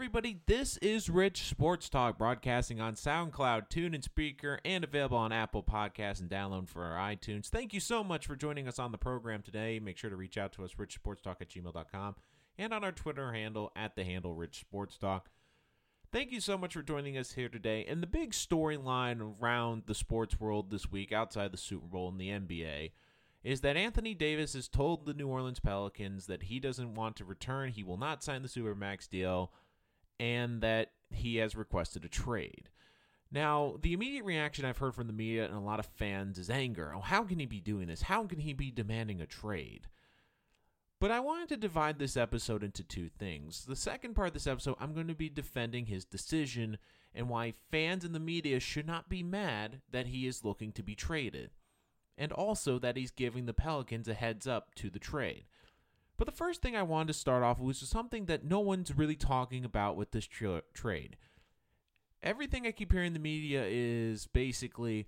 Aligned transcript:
everybody. 0.00 0.40
This 0.46 0.78
is 0.78 1.10
Rich 1.10 1.42
Sports 1.42 1.90
Talk, 1.90 2.16
broadcasting 2.16 2.80
on 2.80 2.94
SoundCloud, 2.94 3.68
TuneIn 3.68 4.02
Spreaker, 4.02 4.56
and 4.64 4.82
available 4.82 5.18
on 5.18 5.30
Apple 5.30 5.62
Podcasts 5.62 6.22
and 6.22 6.30
download 6.30 6.70
for 6.70 6.84
our 6.84 6.96
iTunes. 7.10 7.48
Thank 7.48 7.74
you 7.74 7.80
so 7.80 8.02
much 8.02 8.26
for 8.26 8.34
joining 8.34 8.66
us 8.66 8.78
on 8.78 8.92
the 8.92 8.96
program 8.96 9.42
today. 9.42 9.78
Make 9.78 9.98
sure 9.98 10.08
to 10.08 10.16
reach 10.16 10.38
out 10.38 10.54
to 10.54 10.64
us, 10.64 10.76
richsportstalk 10.78 11.42
at 11.42 11.50
gmail.com, 11.50 12.14
and 12.56 12.72
on 12.72 12.82
our 12.82 12.92
Twitter 12.92 13.34
handle, 13.34 13.72
at 13.76 13.94
the 13.94 14.02
handle 14.02 14.32
Rich 14.32 14.60
Sports 14.60 14.96
Talk. 14.96 15.28
Thank 16.10 16.32
you 16.32 16.40
so 16.40 16.56
much 16.56 16.72
for 16.72 16.82
joining 16.82 17.18
us 17.18 17.32
here 17.32 17.50
today. 17.50 17.84
And 17.86 18.02
the 18.02 18.06
big 18.06 18.30
storyline 18.30 19.34
around 19.38 19.82
the 19.84 19.94
sports 19.94 20.40
world 20.40 20.70
this 20.70 20.90
week, 20.90 21.12
outside 21.12 21.52
the 21.52 21.58
Super 21.58 21.86
Bowl 21.86 22.08
and 22.08 22.18
the 22.18 22.30
NBA, 22.30 22.92
is 23.44 23.60
that 23.60 23.76
Anthony 23.76 24.14
Davis 24.14 24.54
has 24.54 24.66
told 24.66 25.04
the 25.04 25.12
New 25.12 25.28
Orleans 25.28 25.60
Pelicans 25.60 26.24
that 26.24 26.44
he 26.44 26.58
doesn't 26.58 26.94
want 26.94 27.16
to 27.16 27.24
return, 27.26 27.68
he 27.68 27.82
will 27.82 27.98
not 27.98 28.24
sign 28.24 28.40
the 28.40 28.48
Supermax 28.48 29.06
deal, 29.06 29.52
and 30.20 30.60
that 30.60 30.92
he 31.10 31.36
has 31.36 31.56
requested 31.56 32.04
a 32.04 32.08
trade. 32.08 32.68
Now, 33.32 33.76
the 33.80 33.94
immediate 33.94 34.24
reaction 34.24 34.64
I've 34.64 34.78
heard 34.78 34.94
from 34.94 35.06
the 35.06 35.12
media 35.12 35.46
and 35.46 35.54
a 35.54 35.60
lot 35.60 35.80
of 35.80 35.86
fans 35.86 36.38
is 36.38 36.50
anger. 36.50 36.92
Oh, 36.94 37.00
how 37.00 37.24
can 37.24 37.38
he 37.38 37.46
be 37.46 37.60
doing 37.60 37.86
this? 37.86 38.02
How 38.02 38.26
can 38.26 38.40
he 38.40 38.52
be 38.52 38.70
demanding 38.70 39.20
a 39.20 39.26
trade? 39.26 39.88
But 41.00 41.10
I 41.10 41.20
wanted 41.20 41.48
to 41.48 41.56
divide 41.56 41.98
this 41.98 42.16
episode 42.16 42.62
into 42.62 42.82
two 42.82 43.08
things. 43.08 43.64
The 43.64 43.76
second 43.76 44.14
part 44.14 44.28
of 44.28 44.34
this 44.34 44.46
episode, 44.46 44.76
I'm 44.78 44.92
going 44.92 45.08
to 45.08 45.14
be 45.14 45.30
defending 45.30 45.86
his 45.86 46.04
decision 46.04 46.76
and 47.14 47.30
why 47.30 47.54
fans 47.70 48.04
and 48.04 48.14
the 48.14 48.20
media 48.20 48.60
should 48.60 48.86
not 48.86 49.08
be 49.08 49.22
mad 49.22 49.80
that 49.90 50.08
he 50.08 50.26
is 50.26 50.44
looking 50.44 50.72
to 50.72 50.82
be 50.82 50.94
traded 50.94 51.50
and 52.18 52.32
also 52.32 52.78
that 52.78 52.98
he's 52.98 53.10
giving 53.10 53.46
the 53.46 53.54
Pelicans 53.54 54.06
a 54.06 54.14
heads 54.14 54.46
up 54.46 54.74
to 54.74 54.90
the 54.90 54.98
trade. 54.98 55.44
But 56.20 56.26
the 56.26 56.32
first 56.32 56.60
thing 56.60 56.76
I 56.76 56.82
wanted 56.82 57.06
to 57.06 57.18
start 57.18 57.42
off 57.42 57.58
with 57.58 57.80
was 57.80 57.88
something 57.88 58.26
that 58.26 58.44
no 58.44 58.60
one's 58.60 58.94
really 58.94 59.16
talking 59.16 59.64
about 59.64 59.96
with 59.96 60.10
this 60.10 60.26
tra- 60.26 60.60
trade. 60.74 61.16
Everything 62.22 62.66
I 62.66 62.72
keep 62.72 62.92
hearing 62.92 63.06
in 63.06 63.12
the 63.14 63.18
media 63.18 63.64
is 63.66 64.26
basically, 64.26 65.06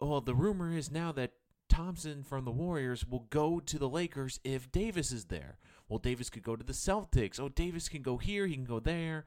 well, 0.00 0.22
the 0.22 0.34
rumor 0.34 0.74
is 0.74 0.90
now 0.90 1.12
that 1.12 1.32
Thompson 1.68 2.22
from 2.22 2.46
the 2.46 2.50
Warriors 2.50 3.06
will 3.06 3.26
go 3.28 3.60
to 3.60 3.78
the 3.78 3.90
Lakers 3.90 4.40
if 4.42 4.72
Davis 4.72 5.12
is 5.12 5.26
there. 5.26 5.58
Well, 5.86 5.98
Davis 5.98 6.30
could 6.30 6.44
go 6.44 6.56
to 6.56 6.64
the 6.64 6.72
Celtics. 6.72 7.38
Oh, 7.38 7.50
Davis 7.50 7.90
can 7.90 8.00
go 8.00 8.16
here, 8.16 8.46
he 8.46 8.54
can 8.54 8.64
go 8.64 8.80
there. 8.80 9.26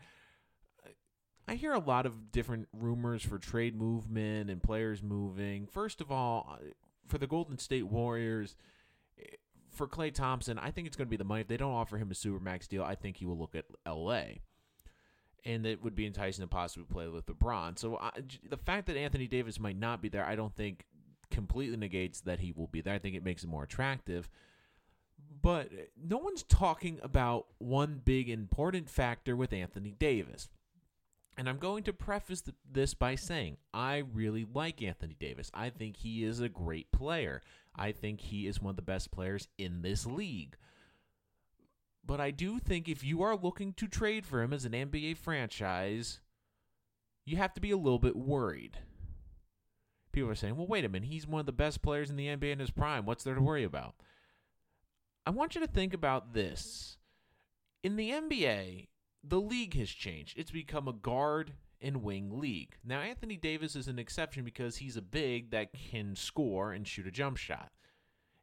I 1.47 1.53
hear 1.53 1.73
a 1.73 1.79
lot 1.79 2.07
of 2.07 2.31
different 2.31 2.67
rumors 2.73 3.21
for 3.21 3.37
trade 3.37 3.75
movement 3.75 4.49
and 4.49 4.63
players 4.63 5.03
moving. 5.03 5.67
First 5.67 6.01
of 6.01 6.11
all, 6.11 6.49
uh, 6.51 6.69
for 7.07 7.19
the 7.19 7.27
Golden 7.27 7.59
State 7.59 7.85
Warriors, 7.85 8.55
for 9.81 9.87
Klay 9.87 10.13
Thompson, 10.13 10.59
I 10.59 10.69
think 10.69 10.85
it's 10.85 10.95
going 10.95 11.07
to 11.07 11.09
be 11.09 11.17
the 11.17 11.23
money. 11.23 11.41
If 11.41 11.47
they 11.47 11.57
don't 11.57 11.73
offer 11.73 11.97
him 11.97 12.11
a 12.11 12.13
supermax 12.13 12.67
deal, 12.67 12.83
I 12.83 12.93
think 12.93 13.17
he 13.17 13.25
will 13.25 13.39
look 13.39 13.55
at 13.55 13.65
LA. 13.87 14.25
And 15.43 15.65
it 15.65 15.81
would 15.83 15.95
be 15.95 16.05
enticing 16.05 16.43
to 16.43 16.47
possibly 16.47 16.85
play 16.85 17.07
with 17.07 17.25
LeBron. 17.25 17.79
So 17.79 17.97
I, 17.97 18.11
the 18.47 18.57
fact 18.57 18.85
that 18.85 18.95
Anthony 18.95 19.25
Davis 19.25 19.59
might 19.59 19.79
not 19.79 19.99
be 19.99 20.07
there, 20.07 20.23
I 20.23 20.35
don't 20.35 20.55
think 20.55 20.85
completely 21.31 21.77
negates 21.77 22.21
that 22.21 22.41
he 22.41 22.51
will 22.51 22.67
be 22.67 22.81
there. 22.81 22.93
I 22.93 22.99
think 22.99 23.15
it 23.15 23.25
makes 23.25 23.43
it 23.43 23.49
more 23.49 23.63
attractive. 23.63 24.29
But 25.41 25.71
no 25.99 26.19
one's 26.19 26.43
talking 26.43 26.99
about 27.01 27.47
one 27.57 28.01
big 28.05 28.29
important 28.29 28.87
factor 28.87 29.35
with 29.35 29.51
Anthony 29.51 29.95
Davis. 29.97 30.47
And 31.41 31.49
I'm 31.49 31.57
going 31.57 31.81
to 31.85 31.91
preface 31.91 32.43
this 32.71 32.93
by 32.93 33.15
saying 33.15 33.57
I 33.73 34.03
really 34.13 34.45
like 34.53 34.83
Anthony 34.83 35.15
Davis. 35.19 35.49
I 35.55 35.71
think 35.71 35.97
he 35.97 36.23
is 36.23 36.39
a 36.39 36.47
great 36.47 36.91
player. 36.91 37.41
I 37.75 37.93
think 37.93 38.21
he 38.21 38.45
is 38.45 38.61
one 38.61 38.69
of 38.69 38.75
the 38.75 38.83
best 38.83 39.09
players 39.09 39.47
in 39.57 39.81
this 39.81 40.05
league. 40.05 40.55
But 42.05 42.21
I 42.21 42.29
do 42.29 42.59
think 42.59 42.87
if 42.87 43.03
you 43.03 43.23
are 43.23 43.35
looking 43.35 43.73
to 43.77 43.87
trade 43.87 44.23
for 44.23 44.43
him 44.43 44.53
as 44.53 44.65
an 44.65 44.73
NBA 44.73 45.17
franchise, 45.17 46.19
you 47.25 47.37
have 47.37 47.55
to 47.55 47.61
be 47.61 47.71
a 47.71 47.75
little 47.75 47.97
bit 47.97 48.15
worried. 48.15 48.77
People 50.11 50.29
are 50.29 50.35
saying, 50.35 50.57
well, 50.57 50.67
wait 50.67 50.85
a 50.85 50.89
minute, 50.89 51.09
he's 51.09 51.25
one 51.25 51.39
of 51.39 51.47
the 51.47 51.51
best 51.51 51.81
players 51.81 52.11
in 52.11 52.17
the 52.17 52.27
NBA 52.27 52.51
in 52.51 52.59
his 52.59 52.69
prime. 52.69 53.07
What's 53.07 53.23
there 53.23 53.33
to 53.33 53.41
worry 53.41 53.63
about? 53.63 53.95
I 55.25 55.31
want 55.31 55.55
you 55.55 55.61
to 55.61 55.67
think 55.67 55.95
about 55.95 56.35
this. 56.35 56.97
In 57.81 57.95
the 57.95 58.11
NBA, 58.11 58.89
the 59.23 59.39
league 59.39 59.75
has 59.75 59.89
changed. 59.89 60.37
It's 60.37 60.51
become 60.51 60.87
a 60.87 60.93
guard 60.93 61.53
and 61.81 62.03
wing 62.03 62.39
league. 62.39 62.75
Now, 62.83 62.99
Anthony 63.01 63.37
Davis 63.37 63.75
is 63.75 63.87
an 63.87 63.99
exception 63.99 64.43
because 64.43 64.77
he's 64.77 64.97
a 64.97 65.01
big 65.01 65.51
that 65.51 65.73
can 65.73 66.15
score 66.15 66.71
and 66.71 66.87
shoot 66.87 67.07
a 67.07 67.11
jump 67.11 67.37
shot. 67.37 67.71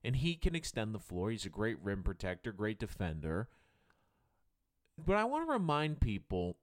And 0.05 0.17
he 0.17 0.35
can 0.35 0.55
extend 0.55 0.95
the 0.95 1.01
floor. 1.01 1.31
He's 1.31 1.47
a 1.47 1.51
great 1.51 1.77
rim 1.83 2.03
protector, 2.03 2.53
great 2.53 2.79
defender. 2.79 3.49
But 4.97 5.17
I 5.17 5.25
want 5.25 5.47
to 5.47 5.53
remind 5.53 6.01
people 6.01 6.57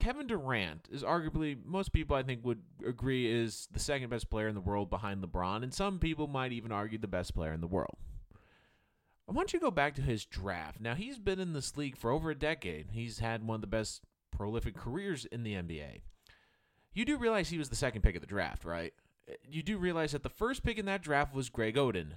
Kevin 0.00 0.26
Durant 0.26 0.88
is 0.90 1.02
arguably, 1.02 1.56
most 1.64 1.92
people 1.92 2.16
I 2.16 2.22
think 2.22 2.44
would 2.44 2.62
agree, 2.86 3.30
is 3.30 3.68
the 3.70 3.78
second 3.78 4.10
best 4.10 4.28
player 4.30 4.48
in 4.48 4.54
the 4.54 4.60
world 4.60 4.90
behind 4.90 5.22
LeBron. 5.22 5.62
And 5.62 5.72
some 5.72 5.98
people 5.98 6.26
might 6.26 6.52
even 6.52 6.72
argue 6.72 6.98
the 6.98 7.06
best 7.06 7.34
player 7.34 7.52
in 7.52 7.60
the 7.60 7.66
world. 7.66 7.96
I 9.28 9.32
want 9.32 9.52
you 9.52 9.58
to 9.58 9.64
go 9.64 9.70
back 9.70 9.94
to 9.94 10.02
his 10.02 10.24
draft. 10.24 10.80
Now, 10.80 10.94
he's 10.94 11.18
been 11.18 11.38
in 11.38 11.52
this 11.52 11.76
league 11.76 11.96
for 11.96 12.10
over 12.10 12.30
a 12.30 12.34
decade. 12.34 12.88
He's 12.92 13.20
had 13.20 13.46
one 13.46 13.56
of 13.56 13.60
the 13.60 13.66
best 13.66 14.02
prolific 14.30 14.76
careers 14.76 15.24
in 15.26 15.42
the 15.42 15.54
NBA. 15.54 16.02
You 16.92 17.04
do 17.04 17.16
realize 17.16 17.48
he 17.48 17.58
was 17.58 17.68
the 17.68 17.76
second 17.76 18.02
pick 18.02 18.16
of 18.16 18.20
the 18.20 18.26
draft, 18.26 18.64
right? 18.64 18.92
You 19.48 19.62
do 19.62 19.78
realize 19.78 20.12
that 20.12 20.22
the 20.22 20.28
first 20.28 20.64
pick 20.64 20.78
in 20.78 20.86
that 20.86 21.02
draft 21.02 21.34
was 21.34 21.48
Greg 21.48 21.76
Oden, 21.76 22.12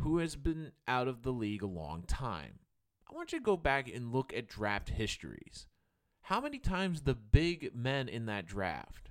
who 0.00 0.18
has 0.18 0.34
been 0.34 0.72
out 0.88 1.06
of 1.06 1.22
the 1.22 1.32
league 1.32 1.62
a 1.62 1.66
long 1.66 2.02
time. 2.02 2.58
I 3.08 3.14
want 3.14 3.32
you 3.32 3.38
to 3.38 3.44
go 3.44 3.56
back 3.56 3.88
and 3.88 4.12
look 4.12 4.32
at 4.34 4.48
draft 4.48 4.88
histories. 4.88 5.66
How 6.22 6.40
many 6.40 6.58
times 6.58 7.02
the 7.02 7.14
big 7.14 7.72
men 7.74 8.08
in 8.08 8.26
that 8.26 8.46
draft, 8.46 9.10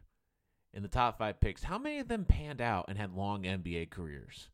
in 0.73 0.81
the 0.81 0.89
top 0.89 1.19
five 1.19 1.39
picks, 1.39 1.63
how 1.63 1.77
many 1.77 1.99
of 1.99 2.07
them 2.07 2.25
panned 2.25 2.59
out 2.59 2.85
and 2.87 2.97
had 2.97 3.13
long 3.13 3.43
NBA 3.43 3.91
careers? 3.91 4.49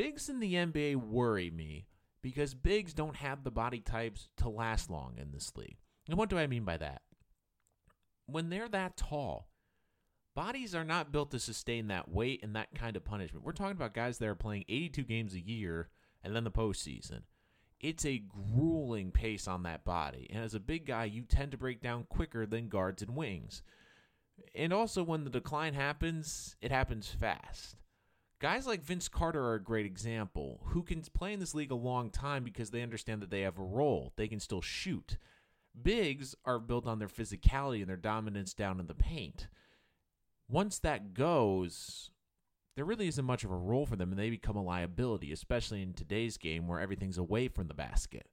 Bigs 0.00 0.30
in 0.30 0.40
the 0.40 0.54
NBA 0.54 0.96
worry 0.96 1.50
me 1.50 1.84
because 2.22 2.54
bigs 2.54 2.94
don't 2.94 3.16
have 3.16 3.44
the 3.44 3.50
body 3.50 3.80
types 3.80 4.30
to 4.38 4.48
last 4.48 4.88
long 4.88 5.18
in 5.18 5.30
this 5.30 5.52
league. 5.56 5.76
And 6.08 6.16
what 6.16 6.30
do 6.30 6.38
I 6.38 6.46
mean 6.46 6.64
by 6.64 6.78
that? 6.78 7.02
When 8.24 8.48
they're 8.48 8.70
that 8.70 8.96
tall, 8.96 9.50
bodies 10.34 10.74
are 10.74 10.86
not 10.86 11.12
built 11.12 11.32
to 11.32 11.38
sustain 11.38 11.88
that 11.88 12.08
weight 12.08 12.42
and 12.42 12.56
that 12.56 12.74
kind 12.74 12.96
of 12.96 13.04
punishment. 13.04 13.44
We're 13.44 13.52
talking 13.52 13.76
about 13.76 13.92
guys 13.92 14.16
that 14.16 14.28
are 14.30 14.34
playing 14.34 14.64
82 14.70 15.02
games 15.02 15.34
a 15.34 15.46
year 15.46 15.90
and 16.24 16.34
then 16.34 16.44
the 16.44 16.50
postseason. 16.50 17.24
It's 17.78 18.06
a 18.06 18.22
grueling 18.26 19.10
pace 19.10 19.46
on 19.46 19.64
that 19.64 19.84
body. 19.84 20.28
And 20.32 20.42
as 20.42 20.54
a 20.54 20.60
big 20.60 20.86
guy, 20.86 21.04
you 21.04 21.24
tend 21.24 21.50
to 21.50 21.58
break 21.58 21.82
down 21.82 22.06
quicker 22.08 22.46
than 22.46 22.70
guards 22.70 23.02
and 23.02 23.14
wings. 23.14 23.62
And 24.54 24.72
also, 24.72 25.02
when 25.02 25.24
the 25.24 25.30
decline 25.30 25.74
happens, 25.74 26.56
it 26.62 26.72
happens 26.72 27.10
fast. 27.10 27.76
Guys 28.40 28.66
like 28.66 28.82
Vince 28.82 29.06
Carter 29.06 29.44
are 29.44 29.54
a 29.54 29.62
great 29.62 29.84
example 29.84 30.62
who 30.68 30.82
can 30.82 31.02
play 31.12 31.34
in 31.34 31.40
this 31.40 31.54
league 31.54 31.70
a 31.70 31.74
long 31.74 32.08
time 32.08 32.42
because 32.42 32.70
they 32.70 32.82
understand 32.82 33.20
that 33.20 33.30
they 33.30 33.42
have 33.42 33.58
a 33.58 33.62
role. 33.62 34.14
They 34.16 34.28
can 34.28 34.40
still 34.40 34.62
shoot. 34.62 35.18
Bigs 35.80 36.34
are 36.46 36.58
built 36.58 36.86
on 36.86 36.98
their 36.98 37.08
physicality 37.08 37.80
and 37.80 37.88
their 37.88 37.96
dominance 37.96 38.54
down 38.54 38.80
in 38.80 38.86
the 38.86 38.94
paint. 38.94 39.48
Once 40.48 40.78
that 40.78 41.12
goes, 41.12 42.10
there 42.76 42.86
really 42.86 43.08
isn't 43.08 43.26
much 43.26 43.44
of 43.44 43.50
a 43.50 43.56
role 43.56 43.84
for 43.84 43.96
them 43.96 44.10
and 44.10 44.18
they 44.18 44.30
become 44.30 44.56
a 44.56 44.64
liability, 44.64 45.32
especially 45.32 45.82
in 45.82 45.92
today's 45.92 46.38
game 46.38 46.66
where 46.66 46.80
everything's 46.80 47.18
away 47.18 47.46
from 47.46 47.68
the 47.68 47.74
basket. 47.74 48.30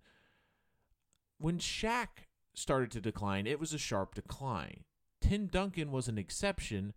When 1.38 1.57
Shaq 1.57 2.07
started 2.53 2.91
to 2.91 3.01
decline, 3.01 3.46
it 3.46 3.59
was 3.59 3.73
a 3.73 3.78
sharp 3.78 4.16
decline. 4.16 4.85
Tim 5.19 5.47
Duncan 5.47 5.91
was 5.91 6.07
an 6.07 6.17
exception, 6.17 6.94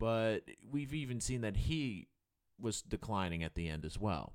but 0.00 0.44
we've 0.68 0.94
even 0.94 1.20
seen 1.20 1.42
that 1.42 1.58
he 1.58 2.08
was 2.62 2.82
declining 2.82 3.42
at 3.42 3.54
the 3.54 3.68
end 3.68 3.84
as 3.84 3.98
well. 3.98 4.34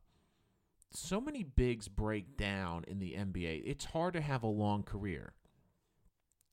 So 0.91 1.19
many 1.19 1.43
bigs 1.43 1.88
break 1.88 2.38
down 2.38 2.85
in 2.88 2.99
the 2.99 3.13
NBA. 3.13 3.63
It's 3.65 3.85
hard 3.85 4.13
to 4.13 4.21
have 4.21 4.43
a 4.43 4.47
long 4.47 4.83
career. 4.83 5.33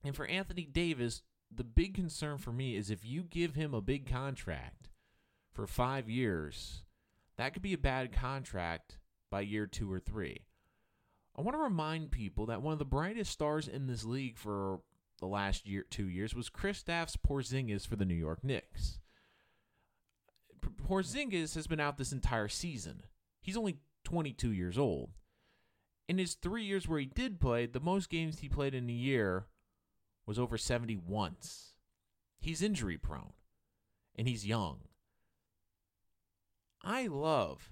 And 0.02 0.15
for 0.15 0.26
Anthony 0.26 0.65
Davis, 0.65 1.22
the 1.54 1.65
big 1.65 1.94
concern 1.94 2.38
for 2.38 2.53
me 2.53 2.76
is 2.76 2.91
if 2.91 3.04
you 3.04 3.22
give 3.22 3.54
him 3.54 3.74
a 3.74 3.80
big 3.80 4.10
contract 4.10 4.91
for 5.53 5.66
five 5.66 6.09
years, 6.09 6.82
that 7.36 7.53
could 7.53 7.62
be 7.62 7.72
a 7.72 7.78
bad 7.78 8.12
contract 8.12 8.98
by 9.30 9.41
year 9.41 9.66
two 9.66 9.91
or 9.91 10.00
three. 10.00 10.42
I 11.36 11.42
want 11.42 11.56
to 11.56 11.62
remind 11.62 12.10
people 12.10 12.47
that 12.47 12.62
one 12.62 12.72
of 12.72 12.78
the 12.78 12.84
brightest 12.84 13.32
stars 13.32 13.66
in 13.66 13.86
this 13.86 14.04
league 14.04 14.36
for 14.36 14.80
the 15.18 15.27
last 15.27 15.66
year, 15.66 15.84
two 15.88 16.09
years, 16.09 16.34
was 16.34 16.50
Kristaps 16.50 17.16
Porzingis 17.16 17.86
for 17.86 17.97
the 17.97 18.04
New 18.04 18.15
York 18.15 18.44
Knicks. 18.44 18.98
Porzingis 20.84 21.54
has 21.54 21.66
been 21.66 21.81
out 21.81 21.97
this 21.97 22.13
entire 22.13 22.48
season. 22.48 23.03
He's 23.41 23.57
only 23.57 23.78
22 24.04 24.53
years 24.53 24.78
old. 24.78 25.10
In 26.09 26.19
his 26.19 26.34
three 26.34 26.65
years 26.65 26.86
where 26.86 27.01
he 27.01 27.07
did 27.07 27.41
play, 27.41 27.66
the 27.66 27.81
most 27.81 28.10
games 28.10 28.41
he 28.41 28.48
played 28.48 28.75
in 28.75 28.89
a 28.89 28.92
year 28.92 29.47
was 30.27 30.39
over 30.39 30.59
70 30.59 30.97
once. 30.97 31.72
He's 32.39 32.63
injury 32.63 32.98
prone, 32.98 33.33
and 34.15 34.28
he's 34.28 34.47
young. 34.47 34.81
I 36.83 37.07
love 37.07 37.71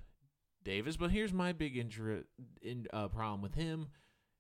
Davis, 0.65 0.97
but 0.97 1.11
here's 1.11 1.33
my 1.33 1.53
big 1.53 1.77
injury, 1.77 2.23
in, 2.63 2.87
uh, 2.93 3.09
problem 3.09 3.43
with 3.43 3.55
him. 3.55 3.89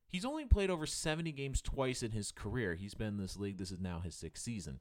He's 0.06 0.24
only 0.24 0.46
played 0.46 0.70
over 0.70 0.86
70 0.86 1.32
games 1.32 1.60
twice 1.60 2.02
in 2.02 2.12
his 2.12 2.32
career. 2.32 2.74
He's 2.74 2.94
been 2.94 3.08
in 3.08 3.16
this 3.18 3.38
league. 3.38 3.58
This 3.58 3.70
is 3.70 3.80
now 3.80 4.00
his 4.00 4.14
sixth 4.14 4.42
season. 4.42 4.80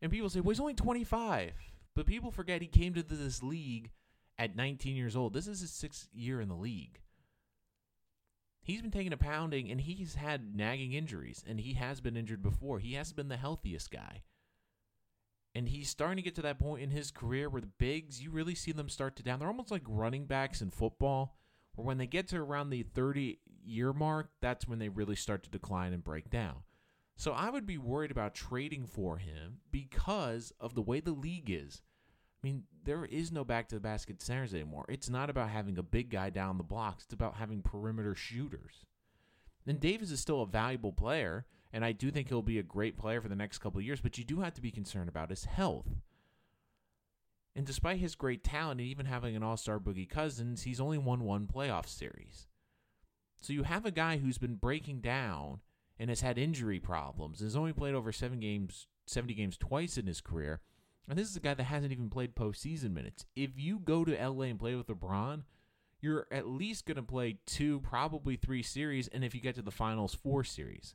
And 0.00 0.10
people 0.10 0.28
say, 0.28 0.40
well, 0.40 0.50
he's 0.50 0.60
only 0.60 0.74
25. 0.74 1.52
But 1.94 2.06
people 2.06 2.30
forget 2.30 2.60
he 2.60 2.66
came 2.66 2.94
to 2.94 3.02
this 3.02 3.42
league 3.42 3.90
at 4.38 4.56
19 4.56 4.96
years 4.96 5.14
old. 5.14 5.32
This 5.32 5.46
is 5.46 5.60
his 5.60 5.70
sixth 5.70 6.08
year 6.12 6.40
in 6.40 6.48
the 6.48 6.54
league. 6.54 7.00
He's 8.62 8.80
been 8.80 8.90
taking 8.90 9.12
a 9.12 9.18
pounding 9.18 9.70
and 9.70 9.80
he's 9.80 10.14
had 10.14 10.56
nagging 10.56 10.92
injuries 10.92 11.44
and 11.46 11.60
he 11.60 11.74
has 11.74 12.00
been 12.00 12.16
injured 12.16 12.42
before. 12.42 12.78
He 12.78 12.94
hasn't 12.94 13.16
been 13.16 13.28
the 13.28 13.36
healthiest 13.36 13.90
guy. 13.90 14.22
And 15.54 15.68
he's 15.68 15.88
starting 15.88 16.16
to 16.16 16.22
get 16.22 16.34
to 16.36 16.42
that 16.42 16.58
point 16.58 16.82
in 16.82 16.90
his 16.90 17.12
career 17.12 17.48
where 17.48 17.60
the 17.60 17.70
bigs, 17.78 18.20
you 18.20 18.30
really 18.30 18.56
see 18.56 18.72
them 18.72 18.88
start 18.88 19.14
to 19.16 19.22
down. 19.22 19.38
They're 19.38 19.48
almost 19.48 19.70
like 19.70 19.82
running 19.86 20.24
backs 20.24 20.60
in 20.60 20.70
football, 20.70 21.36
where 21.76 21.86
when 21.86 21.98
they 21.98 22.08
get 22.08 22.26
to 22.28 22.38
around 22.38 22.70
the 22.70 22.82
30 22.82 23.38
year 23.64 23.92
mark, 23.92 24.30
that's 24.40 24.66
when 24.66 24.80
they 24.80 24.88
really 24.88 25.14
start 25.14 25.44
to 25.44 25.50
decline 25.50 25.92
and 25.92 26.02
break 26.02 26.28
down. 26.28 26.64
So 27.16 27.32
I 27.32 27.50
would 27.50 27.66
be 27.66 27.78
worried 27.78 28.10
about 28.10 28.34
trading 28.34 28.86
for 28.86 29.18
him 29.18 29.58
because 29.70 30.52
of 30.60 30.74
the 30.74 30.82
way 30.82 31.00
the 31.00 31.12
league 31.12 31.50
is. 31.50 31.82
I 32.42 32.46
mean, 32.46 32.64
there 32.84 33.04
is 33.04 33.32
no 33.32 33.44
back 33.44 33.68
to 33.68 33.76
the 33.76 33.80
basket 33.80 34.20
centers 34.20 34.52
anymore. 34.52 34.84
It's 34.88 35.08
not 35.08 35.30
about 35.30 35.48
having 35.48 35.78
a 35.78 35.82
big 35.82 36.10
guy 36.10 36.30
down 36.30 36.58
the 36.58 36.64
blocks, 36.64 37.04
it's 37.04 37.14
about 37.14 37.36
having 37.36 37.62
perimeter 37.62 38.14
shooters. 38.14 38.84
And 39.66 39.80
Davis 39.80 40.10
is 40.10 40.20
still 40.20 40.42
a 40.42 40.46
valuable 40.46 40.92
player, 40.92 41.46
and 41.72 41.84
I 41.84 41.92
do 41.92 42.10
think 42.10 42.28
he'll 42.28 42.42
be 42.42 42.58
a 42.58 42.62
great 42.62 42.98
player 42.98 43.22
for 43.22 43.28
the 43.28 43.36
next 43.36 43.58
couple 43.58 43.78
of 43.78 43.86
years, 43.86 44.00
but 44.00 44.18
you 44.18 44.24
do 44.24 44.40
have 44.40 44.52
to 44.54 44.60
be 44.60 44.70
concerned 44.70 45.08
about 45.08 45.30
his 45.30 45.46
health. 45.46 45.88
And 47.56 47.64
despite 47.64 47.98
his 47.98 48.14
great 48.14 48.44
talent 48.44 48.80
and 48.80 48.88
even 48.88 49.06
having 49.06 49.36
an 49.36 49.42
all 49.42 49.56
star 49.56 49.78
Boogie 49.78 50.08
Cousins, 50.08 50.62
he's 50.62 50.80
only 50.80 50.98
won 50.98 51.24
one 51.24 51.46
playoff 51.46 51.86
series. 51.86 52.48
So 53.40 53.52
you 53.52 53.62
have 53.62 53.86
a 53.86 53.90
guy 53.90 54.18
who's 54.18 54.38
been 54.38 54.56
breaking 54.56 55.00
down 55.00 55.60
and 55.98 56.08
has 56.08 56.20
had 56.20 56.38
injury 56.38 56.80
problems, 56.80 57.40
has 57.40 57.56
only 57.56 57.72
played 57.72 57.94
over 57.94 58.12
seven 58.12 58.40
games, 58.40 58.86
70 59.06 59.34
games 59.34 59.56
twice 59.56 59.96
in 59.96 60.06
his 60.06 60.20
career. 60.20 60.60
And 61.08 61.18
this 61.18 61.28
is 61.28 61.36
a 61.36 61.40
guy 61.40 61.54
that 61.54 61.64
hasn't 61.64 61.92
even 61.92 62.08
played 62.08 62.34
postseason 62.34 62.92
minutes. 62.92 63.26
If 63.36 63.50
you 63.56 63.78
go 63.78 64.04
to 64.04 64.28
LA 64.28 64.44
and 64.44 64.58
play 64.58 64.74
with 64.74 64.86
LeBron, 64.86 65.42
you're 66.00 66.26
at 66.30 66.46
least 66.46 66.86
going 66.86 66.96
to 66.96 67.02
play 67.02 67.38
two, 67.46 67.80
probably 67.80 68.36
three 68.36 68.62
series, 68.62 69.08
and 69.08 69.24
if 69.24 69.34
you 69.34 69.40
get 69.40 69.54
to 69.56 69.62
the 69.62 69.70
finals, 69.70 70.14
four 70.14 70.44
series. 70.44 70.94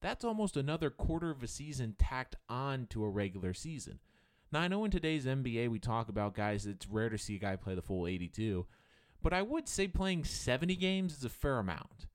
That's 0.00 0.24
almost 0.24 0.56
another 0.56 0.90
quarter 0.90 1.30
of 1.30 1.42
a 1.42 1.48
season 1.48 1.94
tacked 1.98 2.36
on 2.48 2.86
to 2.90 3.04
a 3.04 3.08
regular 3.10 3.54
season. 3.54 3.98
Now, 4.52 4.60
I 4.60 4.68
know 4.68 4.84
in 4.84 4.90
today's 4.90 5.26
NBA 5.26 5.68
we 5.68 5.78
talk 5.78 6.08
about 6.08 6.34
guys, 6.34 6.66
it's 6.66 6.88
rare 6.88 7.08
to 7.08 7.18
see 7.18 7.36
a 7.36 7.40
guy 7.40 7.56
play 7.56 7.74
the 7.74 7.82
full 7.82 8.06
82, 8.06 8.66
but 9.22 9.32
I 9.32 9.42
would 9.42 9.68
say 9.68 9.88
playing 9.88 10.24
70 10.24 10.76
games 10.76 11.16
is 11.16 11.24
a 11.24 11.28
fair 11.28 11.58
amount. 11.58 12.06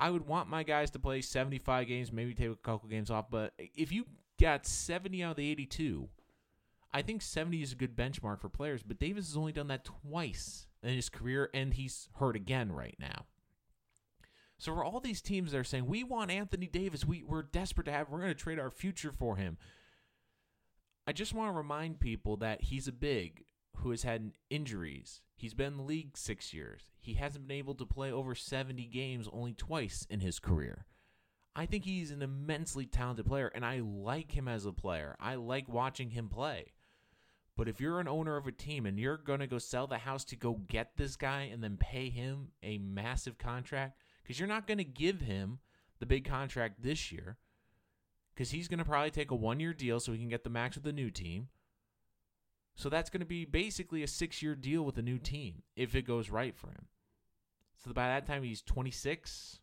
I 0.00 0.10
would 0.10 0.26
want 0.26 0.48
my 0.48 0.62
guys 0.62 0.90
to 0.92 0.98
play 0.98 1.20
75 1.20 1.86
games, 1.86 2.10
maybe 2.10 2.32
take 2.32 2.48
a 2.50 2.56
couple 2.56 2.88
games 2.88 3.10
off. 3.10 3.26
But 3.30 3.52
if 3.58 3.92
you 3.92 4.06
got 4.40 4.66
70 4.66 5.22
out 5.22 5.32
of 5.32 5.36
the 5.36 5.50
82, 5.50 6.08
I 6.90 7.02
think 7.02 7.20
70 7.20 7.62
is 7.62 7.72
a 7.72 7.76
good 7.76 7.94
benchmark 7.94 8.40
for 8.40 8.48
players. 8.48 8.82
But 8.82 8.98
Davis 8.98 9.28
has 9.28 9.36
only 9.36 9.52
done 9.52 9.68
that 9.68 9.84
twice 9.84 10.66
in 10.82 10.94
his 10.94 11.10
career, 11.10 11.50
and 11.52 11.74
he's 11.74 12.08
hurt 12.14 12.34
again 12.34 12.72
right 12.72 12.96
now. 12.98 13.26
So 14.56 14.72
for 14.74 14.82
all 14.82 15.00
these 15.00 15.20
teams 15.20 15.52
that 15.52 15.58
are 15.58 15.64
saying 15.64 15.86
we 15.86 16.02
want 16.02 16.30
Anthony 16.30 16.66
Davis, 16.66 17.04
we, 17.04 17.22
we're 17.22 17.42
desperate 17.42 17.84
to 17.84 17.92
have, 17.92 18.08
we're 18.08 18.20
going 18.20 18.32
to 18.32 18.34
trade 18.34 18.58
our 18.58 18.70
future 18.70 19.12
for 19.12 19.36
him. 19.36 19.58
I 21.06 21.12
just 21.12 21.34
want 21.34 21.50
to 21.50 21.56
remind 21.56 22.00
people 22.00 22.38
that 22.38 22.62
he's 22.62 22.88
a 22.88 22.92
big 22.92 23.44
who 23.82 23.90
has 23.90 24.02
had 24.02 24.32
injuries. 24.50 25.22
He's 25.36 25.54
been 25.54 25.68
in 25.68 25.76
the 25.78 25.82
league 25.82 26.16
six 26.16 26.52
years. 26.52 26.90
He 27.00 27.14
hasn't 27.14 27.48
been 27.48 27.56
able 27.56 27.74
to 27.76 27.86
play 27.86 28.12
over 28.12 28.34
70 28.34 28.84
games 28.86 29.28
only 29.32 29.54
twice 29.54 30.06
in 30.10 30.20
his 30.20 30.38
career. 30.38 30.86
I 31.56 31.66
think 31.66 31.84
he's 31.84 32.10
an 32.10 32.22
immensely 32.22 32.86
talented 32.86 33.26
player, 33.26 33.50
and 33.54 33.64
I 33.64 33.80
like 33.80 34.32
him 34.32 34.46
as 34.46 34.66
a 34.66 34.72
player. 34.72 35.16
I 35.18 35.34
like 35.34 35.68
watching 35.68 36.10
him 36.10 36.28
play. 36.28 36.72
But 37.56 37.68
if 37.68 37.80
you're 37.80 38.00
an 38.00 38.08
owner 38.08 38.36
of 38.36 38.46
a 38.46 38.52
team 38.52 38.86
and 38.86 38.98
you're 38.98 39.16
going 39.16 39.40
to 39.40 39.46
go 39.46 39.58
sell 39.58 39.86
the 39.86 39.98
house 39.98 40.24
to 40.26 40.36
go 40.36 40.60
get 40.68 40.96
this 40.96 41.16
guy 41.16 41.50
and 41.52 41.62
then 41.62 41.76
pay 41.78 42.08
him 42.08 42.48
a 42.62 42.78
massive 42.78 43.36
contract, 43.36 43.98
because 44.22 44.38
you're 44.38 44.48
not 44.48 44.66
going 44.66 44.78
to 44.78 44.84
give 44.84 45.20
him 45.20 45.58
the 45.98 46.06
big 46.06 46.24
contract 46.24 46.82
this 46.82 47.10
year, 47.10 47.36
because 48.34 48.50
he's 48.50 48.68
going 48.68 48.78
to 48.78 48.84
probably 48.84 49.10
take 49.10 49.30
a 49.30 49.36
one 49.36 49.60
year 49.60 49.74
deal 49.74 50.00
so 50.00 50.12
he 50.12 50.18
can 50.18 50.28
get 50.28 50.44
the 50.44 50.50
max 50.50 50.76
with 50.76 50.84
the 50.84 50.92
new 50.92 51.10
team. 51.10 51.48
So 52.80 52.88
that's 52.88 53.10
going 53.10 53.20
to 53.20 53.26
be 53.26 53.44
basically 53.44 54.02
a 54.02 54.08
six 54.08 54.42
year 54.42 54.54
deal 54.54 54.82
with 54.82 54.96
a 54.96 55.02
new 55.02 55.18
team 55.18 55.64
if 55.76 55.94
it 55.94 56.06
goes 56.06 56.30
right 56.30 56.56
for 56.56 56.68
him. 56.68 56.86
So 57.84 57.92
by 57.92 58.08
that 58.08 58.26
time, 58.26 58.42
he's 58.42 58.62
26. 58.62 59.60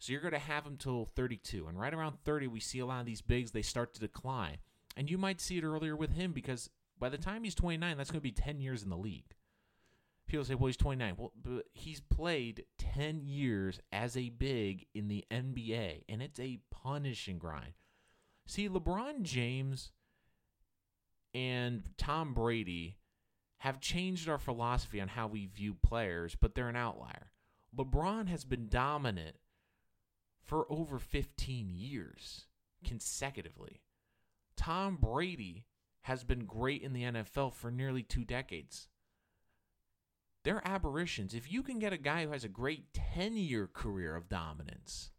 So 0.00 0.10
you're 0.10 0.20
going 0.20 0.32
to 0.32 0.40
have 0.40 0.66
him 0.66 0.76
till 0.76 1.04
32. 1.04 1.68
And 1.68 1.78
right 1.78 1.94
around 1.94 2.16
30, 2.24 2.48
we 2.48 2.58
see 2.58 2.80
a 2.80 2.86
lot 2.86 2.98
of 2.98 3.06
these 3.06 3.22
bigs, 3.22 3.52
they 3.52 3.62
start 3.62 3.94
to 3.94 4.00
decline. 4.00 4.56
And 4.96 5.08
you 5.08 5.18
might 5.18 5.40
see 5.40 5.58
it 5.58 5.62
earlier 5.62 5.94
with 5.94 6.14
him 6.14 6.32
because 6.32 6.68
by 6.98 7.10
the 7.10 7.16
time 7.16 7.44
he's 7.44 7.54
29, 7.54 7.96
that's 7.96 8.10
going 8.10 8.18
to 8.18 8.22
be 8.22 8.32
10 8.32 8.58
years 8.58 8.82
in 8.82 8.90
the 8.90 8.96
league. 8.96 9.36
People 10.26 10.44
say, 10.44 10.56
well, 10.56 10.66
he's 10.66 10.76
29. 10.76 11.14
Well, 11.16 11.32
but 11.40 11.66
he's 11.74 12.00
played 12.00 12.64
10 12.78 13.20
years 13.22 13.78
as 13.92 14.16
a 14.16 14.30
big 14.30 14.86
in 14.96 15.06
the 15.06 15.24
NBA, 15.30 16.02
and 16.08 16.20
it's 16.20 16.40
a 16.40 16.58
punishing 16.72 17.38
grind. 17.38 17.74
See, 18.46 18.68
LeBron 18.68 19.22
James 19.22 19.92
and 21.36 21.82
Tom 21.98 22.32
Brady 22.32 22.96
have 23.58 23.78
changed 23.78 24.26
our 24.26 24.38
philosophy 24.38 25.02
on 25.02 25.08
how 25.08 25.26
we 25.26 25.44
view 25.44 25.74
players, 25.74 26.34
but 26.34 26.54
they're 26.54 26.70
an 26.70 26.76
outlier. 26.76 27.30
LeBron 27.76 28.28
has 28.28 28.46
been 28.46 28.68
dominant 28.70 29.36
for 30.42 30.66
over 30.72 30.98
15 30.98 31.68
years 31.74 32.46
consecutively. 32.82 33.82
Tom 34.56 34.96
Brady 34.96 35.66
has 36.02 36.24
been 36.24 36.46
great 36.46 36.80
in 36.80 36.94
the 36.94 37.02
NFL 37.02 37.52
for 37.52 37.70
nearly 37.70 38.02
two 38.02 38.24
decades. 38.24 38.88
They're 40.42 40.66
aberrations. 40.66 41.34
If 41.34 41.52
you 41.52 41.62
can 41.62 41.78
get 41.78 41.92
a 41.92 41.98
guy 41.98 42.24
who 42.24 42.32
has 42.32 42.44
a 42.44 42.48
great 42.48 42.94
10 42.94 43.36
year 43.36 43.68
career 43.70 44.16
of 44.16 44.30
dominance, 44.30 45.10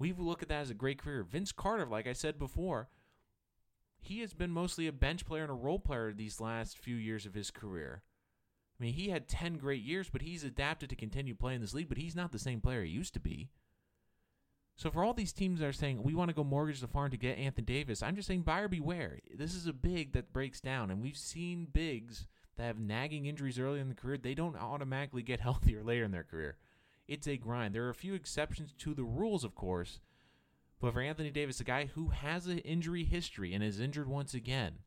we 0.00 0.12
look 0.12 0.42
at 0.42 0.48
that 0.48 0.62
as 0.62 0.70
a 0.70 0.74
great 0.74 0.98
career. 1.00 1.22
Vince 1.22 1.52
Carter, 1.52 1.86
like 1.86 2.08
I 2.08 2.12
said 2.12 2.40
before, 2.40 2.88
he 4.06 4.20
has 4.20 4.34
been 4.34 4.50
mostly 4.50 4.86
a 4.86 4.92
bench 4.92 5.26
player 5.26 5.42
and 5.42 5.50
a 5.50 5.54
role 5.54 5.78
player 5.78 6.12
these 6.12 6.40
last 6.40 6.78
few 6.78 6.96
years 6.96 7.26
of 7.26 7.34
his 7.34 7.50
career. 7.50 8.02
I 8.78 8.84
mean, 8.84 8.94
he 8.94 9.08
had 9.08 9.28
10 9.28 9.56
great 9.56 9.82
years, 9.82 10.08
but 10.10 10.22
he's 10.22 10.44
adapted 10.44 10.90
to 10.90 10.96
continue 10.96 11.34
playing 11.34 11.60
this 11.60 11.74
league, 11.74 11.88
but 11.88 11.98
he's 11.98 12.16
not 12.16 12.32
the 12.32 12.38
same 12.38 12.60
player 12.60 12.84
he 12.84 12.90
used 12.90 13.14
to 13.14 13.20
be. 13.20 13.48
So 14.76 14.90
for 14.90 15.02
all 15.02 15.14
these 15.14 15.32
teams 15.32 15.60
that 15.60 15.66
are 15.66 15.72
saying 15.72 16.02
we 16.02 16.14
want 16.14 16.28
to 16.28 16.34
go 16.34 16.44
mortgage 16.44 16.80
the 16.80 16.86
farm 16.86 17.10
to 17.10 17.16
get 17.16 17.38
Anthony 17.38 17.64
Davis, 17.64 18.02
I'm 18.02 18.14
just 18.14 18.28
saying 18.28 18.42
buyer 18.42 18.68
beware. 18.68 19.18
This 19.34 19.54
is 19.54 19.66
a 19.66 19.72
big 19.72 20.12
that 20.12 20.32
breaks 20.34 20.60
down, 20.60 20.90
and 20.90 21.02
we've 21.02 21.16
seen 21.16 21.68
bigs 21.72 22.26
that 22.56 22.64
have 22.64 22.78
nagging 22.78 23.24
injuries 23.24 23.58
early 23.58 23.80
in 23.80 23.88
the 23.88 23.94
career. 23.94 24.18
They 24.18 24.34
don't 24.34 24.56
automatically 24.56 25.22
get 25.22 25.40
healthier 25.46 25.82
later 25.82 26.04
in 26.04 26.10
their 26.10 26.24
career. 26.24 26.58
It's 27.08 27.26
a 27.26 27.36
grind. 27.38 27.74
There 27.74 27.84
are 27.84 27.90
a 27.90 27.94
few 27.94 28.14
exceptions 28.14 28.74
to 28.78 28.92
the 28.92 29.04
rules, 29.04 29.44
of 29.44 29.54
course, 29.54 30.00
but 30.80 30.92
for 30.92 31.00
Anthony 31.00 31.30
Davis, 31.30 31.60
a 31.60 31.64
guy 31.64 31.86
who 31.94 32.08
has 32.08 32.46
an 32.46 32.58
injury 32.58 33.04
history 33.04 33.54
and 33.54 33.64
is 33.64 33.80
injured 33.80 34.08
once 34.08 34.34
again, 34.34 34.80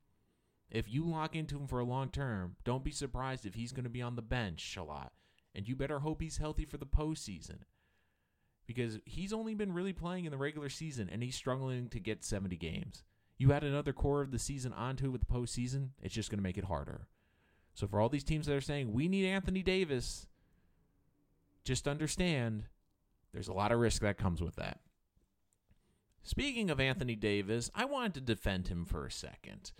if 0.69 0.91
you 0.91 1.03
lock 1.03 1.36
into 1.36 1.58
him 1.58 1.67
for 1.67 1.79
a 1.79 1.86
long 1.86 2.10
term, 2.10 2.55
don't 2.63 2.84
be 2.84 2.91
surprised 2.91 3.46
if 3.46 3.55
he's 3.55 3.72
going 3.72 3.86
to 3.86 3.89
be 3.89 4.01
on 4.01 4.15
the 4.15 4.22
bench 4.22 4.77
a 4.77 4.84
lot. 4.84 5.12
And 5.55 5.67
you 5.67 5.75
better 5.75 6.00
hope 6.00 6.22
he's 6.22 6.38
healthy 6.38 6.65
for 6.65 6.77
the 6.77 6.86
postseason. 6.86 7.62
Because 8.67 9.00
he's 9.03 9.34
only 9.34 9.55
been 9.55 9.74
really 9.74 9.93
playing 9.93 10.25
in 10.25 10.31
the 10.31 10.38
regular 10.38 10.69
season 10.69 11.10
and 11.12 11.24
he's 11.24 11.36
struggling 11.36 11.89
to 11.89 12.00
get 12.00 12.24
70 12.24 12.55
games. 12.58 13.03
You 13.39 13.51
add 13.51 13.63
another 13.63 13.93
core 13.93 14.22
of 14.22 14.31
the 14.31 14.38
season 14.38 14.74
onto 14.74 15.05
it 15.05 15.10
with 15.10 15.22
the 15.22 15.34
postseason, 15.34 15.89
it's 16.03 16.13
just 16.13 16.29
going 16.29 16.38
to 16.38 16.43
make 16.43 16.58
it 16.58 16.65
harder. 16.65 17.08
So 17.74 17.88
for 17.88 18.00
all 18.00 18.10
these 18.10 18.24
teams 18.24 18.46
that 18.46 18.55
are 18.55 18.62
saying, 18.62 18.93
we 18.93 19.08
need 19.08 19.25
Anthony 19.25 19.63
Davis, 19.63 20.27
just 21.63 21.88
understand 21.88 22.65
there's 23.34 23.48
a 23.48 23.53
lot 23.53 23.72
of 23.72 23.79
risk 23.79 24.01
that 24.01 24.17
comes 24.17 24.41
with 24.41 24.55
that. 24.58 24.81
Speaking 26.24 26.70
of 26.70 26.80
Anthony 26.80 27.16
Davis, 27.16 27.72
I 27.74 27.86
wanted 27.86 28.14
to 28.16 28.22
defend 28.22 28.68
him 28.68 28.86
for 28.86 29.06
a 29.06 29.12
second. 29.12 29.72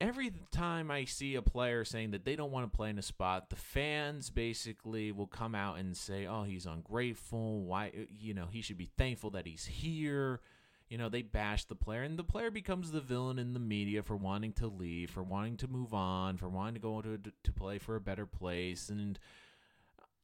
Every 0.00 0.32
time 0.52 0.90
I 0.90 1.04
see 1.04 1.34
a 1.34 1.42
player 1.42 1.84
saying 1.84 2.12
that 2.12 2.24
they 2.24 2.36
don't 2.36 2.52
want 2.52 2.70
to 2.70 2.76
play 2.76 2.88
in 2.88 2.98
a 2.98 3.02
spot, 3.02 3.50
the 3.50 3.56
fans 3.56 4.30
basically 4.30 5.10
will 5.10 5.26
come 5.26 5.54
out 5.54 5.78
and 5.78 5.96
say, 5.96 6.26
"Oh, 6.26 6.44
he's 6.44 6.66
ungrateful. 6.66 7.64
Why, 7.64 8.06
you 8.08 8.32
know, 8.32 8.46
he 8.46 8.62
should 8.62 8.78
be 8.78 8.90
thankful 8.96 9.30
that 9.30 9.46
he's 9.46 9.66
here." 9.66 10.40
You 10.88 10.98
know, 10.98 11.08
they 11.08 11.22
bash 11.22 11.64
the 11.64 11.74
player, 11.74 12.02
and 12.02 12.18
the 12.18 12.24
player 12.24 12.50
becomes 12.50 12.92
the 12.92 13.00
villain 13.00 13.38
in 13.38 13.52
the 13.52 13.60
media 13.60 14.02
for 14.02 14.16
wanting 14.16 14.52
to 14.54 14.68
leave, 14.68 15.10
for 15.10 15.22
wanting 15.22 15.56
to 15.58 15.68
move 15.68 15.92
on, 15.92 16.38
for 16.38 16.48
wanting 16.48 16.74
to 16.74 16.80
go 16.80 17.02
to 17.02 17.18
to 17.18 17.52
play 17.52 17.78
for 17.78 17.96
a 17.96 18.00
better 18.00 18.24
place. 18.24 18.88
And 18.88 19.18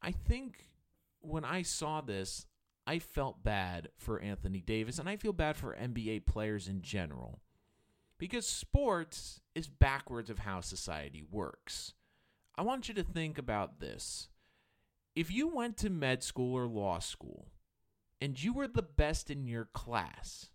I 0.00 0.12
think 0.12 0.68
when 1.20 1.44
I 1.44 1.62
saw 1.62 2.00
this, 2.00 2.46
I 2.86 2.98
felt 2.98 3.42
bad 3.42 3.88
for 3.96 4.20
Anthony 4.20 4.60
Davis, 4.60 4.98
and 4.98 5.08
I 5.08 5.16
feel 5.16 5.32
bad 5.32 5.56
for 5.56 5.74
NBA 5.74 6.26
players 6.26 6.68
in 6.68 6.82
general. 6.82 7.40
Because 8.18 8.46
sports 8.46 9.40
is 9.54 9.68
backwards 9.68 10.30
of 10.30 10.40
how 10.40 10.60
society 10.60 11.22
works. 11.28 11.94
I 12.56 12.62
want 12.62 12.88
you 12.88 12.94
to 12.94 13.02
think 13.02 13.38
about 13.38 13.80
this. 13.80 14.28
if 15.16 15.30
you 15.30 15.48
went 15.48 15.76
to 15.78 15.90
med 15.90 16.22
school 16.22 16.54
or 16.56 16.66
law 16.66 16.98
school 16.98 17.46
and 18.20 18.42
you 18.42 18.52
were 18.52 18.68
the 18.68 18.82
best 18.82 19.30
in 19.30 19.46
your 19.46 19.66
class, 19.66 20.50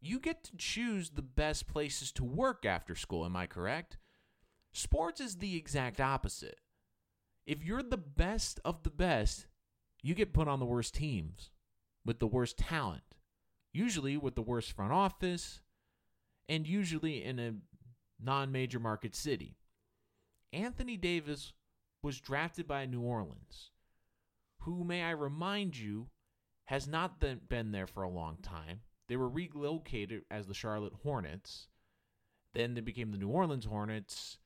you 0.00 0.20
get 0.20 0.44
to 0.44 0.56
choose 0.56 1.10
the 1.10 1.22
best 1.22 1.66
places 1.66 2.12
to 2.12 2.24
work 2.24 2.64
after 2.66 2.94
school. 2.94 3.24
Am 3.24 3.36
I 3.36 3.46
correct? 3.46 3.96
Sports 4.72 5.20
is 5.20 5.36
the 5.36 5.56
exact 5.56 6.00
opposite. 6.00 6.60
If 7.46 7.64
you're 7.64 7.82
the 7.82 7.96
best 7.96 8.60
of 8.64 8.82
the 8.82 8.90
best, 8.90 9.46
you 10.04 10.14
get 10.14 10.34
put 10.34 10.46
on 10.46 10.60
the 10.60 10.66
worst 10.66 10.94
teams 10.94 11.50
with 12.04 12.18
the 12.18 12.26
worst 12.26 12.58
talent, 12.58 13.02
usually 13.72 14.18
with 14.18 14.34
the 14.34 14.42
worst 14.42 14.70
front 14.72 14.92
office, 14.92 15.62
and 16.46 16.66
usually 16.66 17.24
in 17.24 17.38
a 17.38 17.54
non 18.22 18.52
major 18.52 18.78
market 18.78 19.14
city. 19.14 19.56
Anthony 20.52 20.98
Davis 20.98 21.54
was 22.02 22.20
drafted 22.20 22.68
by 22.68 22.84
New 22.84 23.00
Orleans, 23.00 23.70
who, 24.60 24.84
may 24.84 25.02
I 25.02 25.10
remind 25.10 25.78
you, 25.78 26.08
has 26.66 26.86
not 26.86 27.18
been 27.18 27.72
there 27.72 27.86
for 27.86 28.02
a 28.02 28.10
long 28.10 28.36
time. 28.42 28.80
They 29.08 29.16
were 29.16 29.28
relocated 29.28 30.24
as 30.30 30.46
the 30.46 30.54
Charlotte 30.54 30.92
Hornets. 31.02 31.68
Then 32.52 32.74
they 32.74 32.82
became 32.82 33.10
the 33.10 33.18
New 33.18 33.28
Orleans 33.28 33.64
Hornets. 33.64 34.36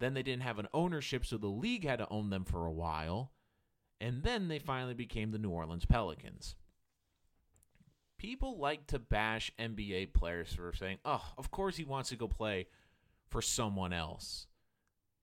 Then 0.00 0.14
they 0.14 0.22
didn't 0.24 0.42
have 0.42 0.58
an 0.58 0.68
ownership, 0.74 1.24
so 1.24 1.38
the 1.38 1.46
league 1.46 1.84
had 1.84 2.00
to 2.00 2.08
own 2.08 2.30
them 2.30 2.44
for 2.44 2.66
a 2.66 2.72
while. 2.72 3.32
And 4.00 4.22
then 4.22 4.48
they 4.48 4.58
finally 4.58 4.94
became 4.94 5.32
the 5.32 5.38
New 5.38 5.50
Orleans 5.50 5.84
Pelicans. 5.84 6.54
People 8.18 8.58
like 8.58 8.86
to 8.88 8.98
bash 8.98 9.52
NBA 9.58 10.12
players 10.12 10.52
for 10.52 10.72
saying, 10.72 10.98
oh, 11.04 11.32
of 11.36 11.50
course 11.50 11.76
he 11.76 11.84
wants 11.84 12.08
to 12.10 12.16
go 12.16 12.28
play 12.28 12.66
for 13.28 13.42
someone 13.42 13.92
else. 13.92 14.46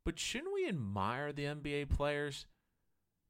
But 0.06 0.20
shouldn't 0.20 0.54
we 0.54 0.68
admire 0.68 1.34
the 1.34 1.46
NBA 1.46 1.90
players? 1.90 2.46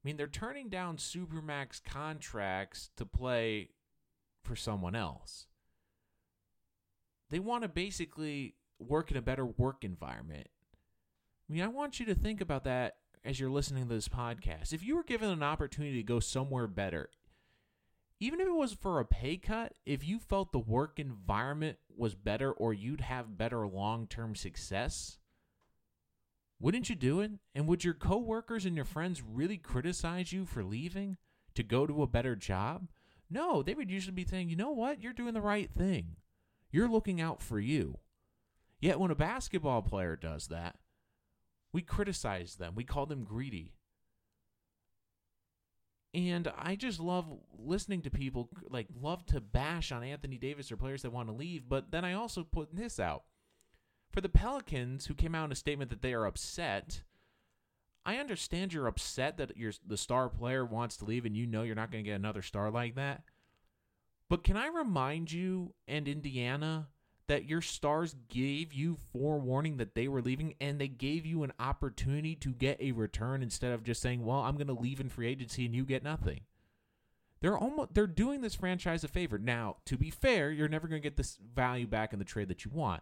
I 0.04 0.08
mean, 0.08 0.18
they're 0.18 0.28
turning 0.28 0.70
down 0.70 0.98
Supermax 0.98 1.82
contracts 1.84 2.90
to 2.98 3.06
play 3.06 3.70
for 4.44 4.56
someone 4.56 4.96
else. 4.96 5.48
They 7.30 7.40
want 7.40 7.64
to 7.64 7.70
basically 7.70 8.56
work 8.78 9.10
in 9.10 9.18
a 9.18 9.22
better 9.22 9.46
work 9.46 9.84
environment. 9.84 10.48
I 11.50 11.54
mean, 11.54 11.64
I 11.64 11.68
want 11.68 12.00
you 12.00 12.06
to 12.08 12.16
think 12.16 12.42
about 12.42 12.66
that 12.66 12.98
as 13.26 13.40
you're 13.40 13.50
listening 13.50 13.88
to 13.88 13.94
this 13.94 14.08
podcast. 14.08 14.72
If 14.72 14.84
you 14.84 14.96
were 14.96 15.04
given 15.04 15.30
an 15.30 15.44
opportunity 15.44 15.98
to 15.98 16.04
go 16.04 16.20
somewhere 16.20 16.68
better, 16.68 17.10
even 18.20 18.40
if 18.40 18.48
it 18.48 18.56
was 18.56 18.74
for 18.74 19.00
a 19.00 19.06
pay 19.06 19.38
cut, 19.38 19.74
if 19.86 20.08
you 20.08 20.20
felt 20.20 20.52
the 20.52 20.60
work 20.60 21.00
environment 21.00 21.78
was 21.98 22.16
better 22.16 22.52
or 22.52 22.74
you'd 22.74 23.02
have 23.02 23.38
better 23.38 23.68
long 23.68 24.08
term 24.08 24.36
success, 24.36 25.18
wouldn't 26.60 26.90
you 26.90 26.96
do 26.96 27.20
it? 27.20 27.32
And 27.54 27.68
would 27.68 27.84
your 27.84 27.94
coworkers 27.94 28.66
and 28.66 28.76
your 28.76 28.86
friends 28.86 29.22
really 29.22 29.58
criticize 29.58 30.32
you 30.32 30.46
for 30.46 30.64
leaving 30.64 31.18
to 31.56 31.64
go 31.64 31.86
to 31.86 32.04
a 32.04 32.08
better 32.08 32.36
job? 32.36 32.88
No, 33.30 33.64
they 33.64 33.74
would 33.74 33.90
usually 33.90 34.14
be 34.14 34.26
saying, 34.26 34.50
you 34.50 34.56
know 34.56 34.72
what? 34.72 35.02
You're 35.02 35.14
doing 35.14 35.34
the 35.34 35.42
right 35.42 35.70
thing. 35.76 36.16
You're 36.72 36.88
looking 36.88 37.20
out 37.20 37.42
for 37.42 37.60
you. 37.60 37.98
Yet 38.80 39.00
when 39.00 39.12
a 39.12 39.16
basketball 39.16 39.82
player 39.82 40.16
does 40.16 40.48
that, 40.48 40.78
we 41.76 41.82
criticize 41.82 42.56
them. 42.56 42.72
We 42.74 42.86
call 42.86 43.06
them 43.06 43.26
greedy. 43.26 43.74
And 46.14 46.50
I 46.58 46.78
just 46.78 47.02
love 47.02 47.26
listening 47.60 48.02
to 48.04 48.10
people 48.10 48.48
like 48.70 48.88
love 48.98 49.26
to 49.26 49.42
bash 49.42 49.92
on 49.92 50.02
Anthony 50.02 50.38
Davis 50.38 50.72
or 50.72 50.78
players 50.78 51.02
that 51.02 51.12
want 51.12 51.28
to 51.28 51.36
leave, 51.36 51.68
but 51.68 51.92
then 51.92 52.06
I 52.06 52.14
also 52.14 52.46
put 52.46 52.74
this 52.74 52.98
out. 52.98 53.24
For 54.10 54.22
the 54.22 54.30
Pelicans 54.30 55.08
who 55.08 55.16
came 55.16 55.36
out 55.36 55.44
in 55.44 55.52
a 55.52 55.56
statement 55.56 55.90
that 55.90 56.02
they 56.02 56.14
are 56.14 56.26
upset, 56.26 57.02
I 58.06 58.20
understand 58.20 58.72
you're 58.72 58.88
upset 58.88 59.36
that 59.36 59.58
you 59.58 59.74
the 59.86 59.98
star 59.98 60.30
player 60.30 60.64
wants 60.64 60.96
to 60.98 61.06
leave 61.06 61.26
and 61.26 61.36
you 61.36 61.46
know 61.46 61.64
you're 61.64 61.76
not 61.76 61.92
going 61.92 62.06
to 62.06 62.10
get 62.10 62.16
another 62.16 62.42
star 62.42 62.72
like 62.72 62.96
that. 62.96 63.24
But 64.30 64.46
can 64.46 64.56
I 64.56 64.68
remind 64.68 65.30
you 65.30 65.74
and 65.90 66.08
Indiana 66.08 66.88
that 67.28 67.46
your 67.46 67.62
stars 67.62 68.16
gave 68.30 68.74
you 68.74 68.98
forewarning 69.12 69.78
that 69.78 69.96
they 69.96 70.08
were 70.08 70.22
leaving 70.22 70.56
and 70.60 70.80
they 70.80 70.88
gave 70.88 71.26
you 71.26 71.44
an 71.44 71.54
opportunity 71.60 72.36
to 72.36 72.52
get 72.52 72.80
a 72.80 72.92
return 72.92 73.42
instead 73.42 73.72
of 73.72 73.84
just 73.84 74.02
saying, 74.02 74.26
"Well, 74.26 74.40
I'm 74.40 74.56
going 74.56 74.68
to 74.68 74.74
leave 74.74 75.00
in 75.00 75.10
free 75.10 75.28
agency 75.28 75.66
and 75.66 75.76
you 75.76 75.86
get 75.86 76.04
nothing." 76.04 76.42
They're 77.42 77.58
almost 77.58 77.94
they're 77.94 78.08
doing 78.08 78.42
this 78.42 78.56
franchise 78.56 79.04
a 79.04 79.08
favor. 79.08 79.38
Now, 79.38 79.78
to 79.86 79.98
be 79.98 80.10
fair, 80.10 80.52
you're 80.52 80.68
never 80.68 80.88
going 80.88 81.02
to 81.02 81.06
get 81.08 81.18
this 81.18 81.38
value 81.54 81.88
back 81.88 82.14
in 82.14 82.20
the 82.20 82.26
trade 82.26 82.48
that 82.50 82.66
you 82.66 82.72
want 82.72 83.02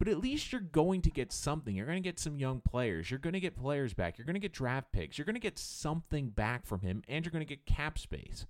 but 0.00 0.08
at 0.08 0.18
least 0.18 0.50
you're 0.50 0.62
going 0.62 1.02
to 1.02 1.10
get 1.10 1.30
something. 1.30 1.76
You're 1.76 1.84
going 1.84 2.02
to 2.02 2.08
get 2.08 2.18
some 2.18 2.38
young 2.38 2.62
players. 2.62 3.10
You're 3.10 3.20
going 3.20 3.34
to 3.34 3.40
get 3.40 3.54
players 3.54 3.92
back. 3.92 4.16
You're 4.16 4.24
going 4.24 4.32
to 4.32 4.40
get 4.40 4.54
draft 4.54 4.92
picks. 4.92 5.18
You're 5.18 5.26
going 5.26 5.34
to 5.34 5.40
get 5.40 5.58
something 5.58 6.30
back 6.30 6.64
from 6.64 6.80
him, 6.80 7.02
and 7.06 7.22
you're 7.22 7.30
going 7.30 7.46
to 7.46 7.48
get 7.48 7.66
cap 7.66 7.98
space. 7.98 8.46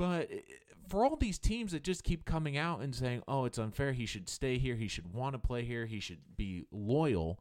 But 0.00 0.30
eh, 0.32 0.40
for 0.88 1.04
all 1.04 1.14
these 1.14 1.38
teams 1.38 1.72
that 1.72 1.84
just 1.84 2.04
keep 2.04 2.24
coming 2.24 2.56
out 2.56 2.80
and 2.80 2.94
saying, 2.94 3.22
oh, 3.28 3.44
it's 3.44 3.58
unfair, 3.58 3.92
he 3.92 4.06
should 4.06 4.30
stay 4.30 4.56
here, 4.56 4.74
he 4.74 4.88
should 4.88 5.12
want 5.12 5.34
to 5.34 5.38
play 5.38 5.62
here, 5.62 5.84
he 5.84 6.00
should 6.00 6.38
be 6.38 6.64
loyal, 6.72 7.38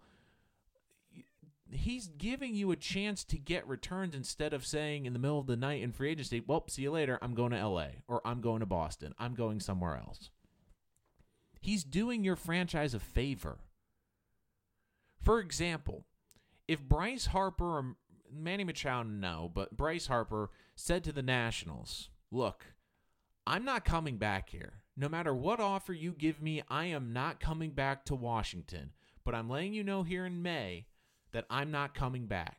he's 1.72 2.10
giving 2.10 2.54
you 2.54 2.72
a 2.72 2.76
chance 2.76 3.24
to 3.24 3.38
get 3.38 3.66
returns 3.66 4.14
instead 4.14 4.52
of 4.52 4.66
saying 4.66 5.06
in 5.06 5.14
the 5.14 5.20
middle 5.20 5.40
of 5.40 5.48
the 5.48 5.56
night 5.56 5.82
in 5.82 5.94
free 5.94 6.12
agency, 6.12 6.44
well, 6.46 6.66
see 6.68 6.82
you 6.82 6.92
later, 6.92 7.18
I'm 7.22 7.34
going 7.34 7.52
to 7.52 7.66
LA, 7.66 7.88
or 8.10 8.22
I'm 8.26 8.42
going 8.42 8.60
to 8.60 8.66
Boston, 8.66 9.16
I'm 9.18 9.36
going 9.36 9.62
somewhere 9.62 9.96
else. 9.96 10.30
He's 11.62 11.86
doing 11.86 12.26
your 12.26 12.36
franchise 12.36 12.94
a 12.94 13.00
favor. 13.00 13.60
For 15.22 15.40
example, 15.40 16.04
if 16.68 16.82
Bryce 16.82 17.28
Harper 17.28 17.78
or 17.78 17.96
Manny 18.30 18.66
Machado, 18.66 19.08
no, 19.08 19.50
but 19.54 19.78
Bryce 19.78 20.08
Harper 20.08 20.50
said 20.76 21.06
to 21.06 21.14
the 21.14 21.24
Nationals, 21.24 22.10
Look, 22.32 22.66
I'm 23.48 23.66
not 23.66 23.86
coming 23.86 24.18
back 24.18 24.50
here. 24.50 24.74
No 24.96 25.10
matter 25.10 25.34
what 25.34 25.60
offer 25.60 25.94
you 25.94 26.12
give 26.12 26.42
me, 26.42 26.62
I 26.70 26.86
am 26.86 27.14
not 27.14 27.40
coming 27.40 27.72
back 27.72 28.06
to 28.06 28.16
Washington. 28.16 28.92
But 29.24 29.36
I'm 29.36 29.50
letting 29.50 29.74
you 29.74 29.84
know 29.84 30.04
here 30.04 30.26
in 30.26 30.42
May 30.42 30.88
that 31.32 31.46
I'm 31.50 31.72
not 31.72 31.94
coming 31.94 32.26
back. 32.26 32.58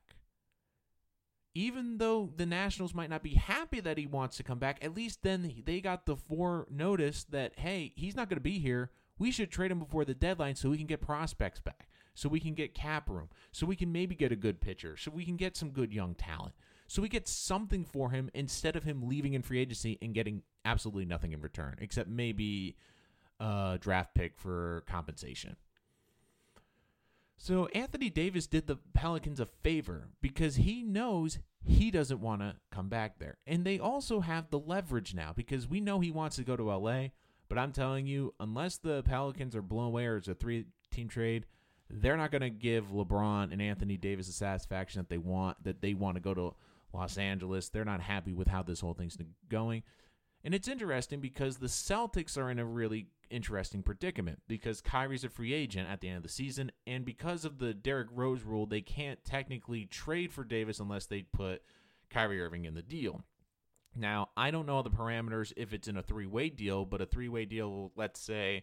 Even 1.54 1.98
though 1.98 2.32
the 2.36 2.46
Nationals 2.46 2.94
might 2.94 3.10
not 3.10 3.22
be 3.22 3.34
happy 3.34 3.80
that 3.80 3.98
he 3.98 4.06
wants 4.06 4.36
to 4.36 4.42
come 4.42 4.58
back, 4.58 4.78
at 4.82 4.94
least 4.94 5.22
then 5.22 5.52
they 5.64 5.80
got 5.80 6.06
the 6.06 6.16
fore 6.16 6.66
notice 6.70 7.24
that, 7.24 7.58
hey, 7.58 7.92
he's 7.96 8.14
not 8.14 8.28
going 8.28 8.36
to 8.36 8.40
be 8.40 8.60
here. 8.60 8.90
We 9.18 9.30
should 9.32 9.50
trade 9.50 9.70
him 9.70 9.80
before 9.80 10.04
the 10.04 10.14
deadline 10.14 10.54
so 10.54 10.70
we 10.70 10.78
can 10.78 10.86
get 10.86 11.00
prospects 11.00 11.60
back, 11.60 11.88
so 12.14 12.28
we 12.28 12.40
can 12.40 12.54
get 12.54 12.74
cap 12.74 13.10
room, 13.10 13.28
so 13.52 13.66
we 13.66 13.76
can 13.76 13.92
maybe 13.92 14.14
get 14.14 14.32
a 14.32 14.36
good 14.36 14.60
pitcher, 14.60 14.96
so 14.96 15.10
we 15.10 15.24
can 15.24 15.36
get 15.36 15.56
some 15.56 15.70
good 15.70 15.92
young 15.92 16.14
talent, 16.14 16.54
so 16.90 17.00
we 17.00 17.09
get 17.09 17.28
something 17.28 17.85
for 17.85 18.11
him 18.11 18.30
instead 18.35 18.75
of 18.75 18.82
him 18.82 19.09
leaving 19.09 19.35
in 19.35 19.42
free 19.42 19.61
agency 19.61 19.97
and 20.02 20.12
getting 20.12 20.42
absolutely 20.64 21.04
nothing 21.04 21.32
in 21.32 21.40
return, 21.40 21.76
except 21.80 22.09
maybe 22.09 22.75
a 23.38 23.78
draft 23.80 24.12
pick 24.12 24.37
for 24.37 24.82
compensation. 24.88 25.54
So 27.37 27.66
Anthony 27.66 28.11
Davis 28.11 28.49
did 28.49 28.66
the 28.66 28.75
Pelicans 28.92 29.38
a 29.38 29.47
favor 29.47 30.09
because 30.20 30.56
he 30.56 30.82
knows 30.82 31.38
he 31.64 31.92
doesn't 31.92 32.20
want 32.20 32.40
to 32.40 32.56
come 32.73 32.88
back 32.88 33.20
there. 33.20 33.37
And 33.47 33.64
they 33.64 33.78
also 33.78 34.18
have 34.18 34.50
the 34.50 34.59
leverage 34.59 35.14
now 35.14 35.32
because 35.32 35.68
we 35.68 35.80
know 35.80 36.00
he 36.00 36.11
wants 36.11 36.35
to 36.37 36.42
go 36.42 36.56
to 36.56 36.75
LA. 36.75 37.11
But 37.49 37.59
I'm 37.59 37.70
telling 37.70 38.09
you, 38.09 38.35
unless 38.40 38.78
the 38.78 39.04
Pelicans 39.04 39.54
are 39.54 39.62
blown 39.62 39.87
away 39.87 40.06
or 40.06 40.16
it's 40.16 40.26
a 40.26 40.35
three 40.35 40.66
team 40.90 41.06
trade, 41.06 41.47
they're 41.88 42.16
not 42.16 42.32
going 42.32 42.42
to 42.42 42.50
give 42.50 42.87
LeBron 42.87 43.52
and 43.52 43.62
Anthony 43.62 43.97
Davis 43.97 44.26
the 44.26 44.32
satisfaction 44.32 45.00
that 45.00 45.09
they 45.09 45.18
want, 45.18 45.62
that 45.62 45.80
they 45.80 45.94
want 45.94 46.16
to 46.16 46.20
go 46.20 46.35
to 46.35 46.54
Los 46.92 47.18
Angeles. 47.18 47.68
They're 47.68 47.85
not 47.85 48.00
happy 48.00 48.32
with 48.32 48.49
how 48.49 48.62
this 48.62 48.80
whole 48.80 48.94
thing's 48.94 49.16
going. 49.49 49.82
And 50.42 50.54
it's 50.54 50.68
interesting 50.68 51.20
because 51.20 51.59
the 51.59 51.66
Celtics 51.66 52.38
are 52.38 52.50
in 52.50 52.59
a 52.59 52.64
really 52.64 53.09
interesting 53.28 53.82
predicament 53.82 54.40
because 54.49 54.80
Kyrie's 54.80 55.25
a 55.25 55.28
free 55.28 55.52
agent 55.52 55.88
at 55.88 56.00
the 56.00 56.09
end 56.09 56.16
of 56.16 56.23
the 56.23 56.28
season, 56.28 56.73
and 56.87 57.04
because 57.04 57.44
of 57.44 57.59
the 57.59 57.75
Derrick 57.75 58.09
Rose 58.11 58.42
rule, 58.42 58.66
they 58.66 58.80
can't 58.80 59.23
technically 59.25 59.85
trade 59.85 60.32
for 60.32 60.44
Davis 60.44 60.80
unless 60.80 61.06
they 61.06 61.23
put 61.23 61.62
Kyrie 62.09 62.40
Irving 62.40 62.64
in 62.64 62.75
the 62.75 62.82
deal. 62.82 63.23
Now, 63.94 64.30
I 64.37 64.50
don't 64.50 64.66
know 64.66 64.82
the 64.82 64.90
parameters 64.90 65.52
if 65.56 65.73
it's 65.73 65.88
in 65.88 65.97
a 65.97 66.02
three 66.02 66.26
way 66.26 66.49
deal, 66.49 66.85
but 66.85 67.00
a 67.00 67.06
three 67.06 67.28
way 67.28 67.44
deal, 67.44 67.92
let's 67.97 68.20
say 68.20 68.62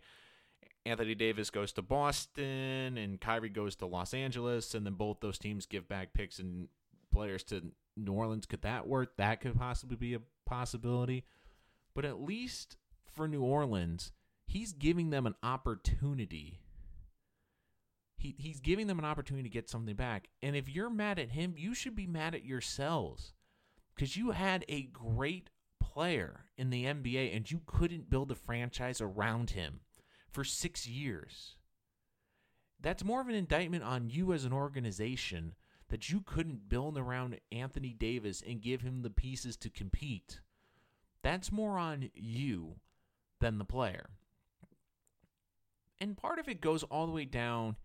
Anthony 0.86 1.15
Davis 1.15 1.50
goes 1.50 1.72
to 1.74 1.81
Boston 1.81 2.98
and 2.98 3.19
Kyrie 3.19 3.50
goes 3.50 3.75
to 3.77 3.86
Los 3.86 4.13
Angeles, 4.13 4.74
and 4.74 4.86
then 4.86 4.93
both 4.93 5.19
those 5.19 5.38
teams 5.38 5.65
give 5.65 5.88
back 5.88 6.13
picks 6.13 6.39
and 6.39 6.69
players 7.17 7.43
to 7.45 7.63
New 7.95 8.13
Orleans. 8.13 8.45
Could 8.45 8.62
that 8.62 8.88
work? 8.88 9.17
That 9.17 9.41
could 9.41 9.57
possibly 9.57 9.97
be 9.97 10.13
a 10.13 10.21
possibility. 10.45 11.25
But 11.95 12.05
at 12.05 12.21
least 12.21 12.77
for 13.12 13.27
New 13.27 13.41
Orleans, 13.41 14.12
he's 14.45 14.71
giving 14.71 15.09
them 15.09 15.25
an 15.25 15.33
opportunity. 15.41 16.59
He, 18.17 18.36
he's 18.38 18.59
giving 18.59 18.86
them 18.86 19.00
an 19.00 19.05
opportunity 19.05 19.50
to 19.50 19.53
get 19.53 19.67
something 19.67 19.95
back. 19.95 20.27
And 20.43 20.55
if 20.55 20.69
you're 20.69 20.91
mad 20.91 21.17
at 21.17 21.31
him, 21.31 21.55
you 21.57 21.74
should 21.74 21.95
be 21.95 22.05
mad 22.05 22.36
at 22.36 22.45
yourselves 22.45 23.33
because 23.95 24.15
you 24.15 24.31
had 24.31 24.63
a 24.69 24.83
great 24.83 25.50
player 25.79 26.45
in 26.55 26.69
the 26.69 26.86
NBA 26.86 27.36
and 27.36 27.50
you 27.50 27.62
couldn't 27.65 28.12
build 28.12 28.31
a 28.31 28.36
franchise 28.36 29.01
around 29.01 29.51
him 29.51 29.79
for 30.29 30.43
six 30.43 30.88
years. 30.88 31.55
That's 32.79 33.03
more 33.03 33.21
of 33.21 33.27
an 33.27 33.33
indictment 33.33 33.83
on 33.83 34.12
you 34.12 34.33
as 34.33 34.45
an 34.45 34.53
organization 34.53 35.55
that 35.89 36.10
you 36.10 36.22
couldn't 36.22 36.70
build 36.70 36.98
around 36.98 37.39
Anthony 37.51 37.94
Davis 37.94 38.44
and 38.46 38.62
give 38.62 38.82
him 38.82 39.01
the 39.01 39.10
pieces 39.10 39.56
to 39.58 39.70
compete. 39.70 40.41
That's 41.24 41.51
more 41.51 41.77
on 41.77 42.10
you 42.13 42.75
than 43.39 43.58
the 43.58 43.65
player. 43.65 44.10
And 46.00 46.17
part 46.17 46.39
of 46.39 46.48
it 46.48 46.62
goes 46.62 46.84
all 46.84 47.06
the 47.06 47.13
way 47.13 47.25
down 47.25 47.77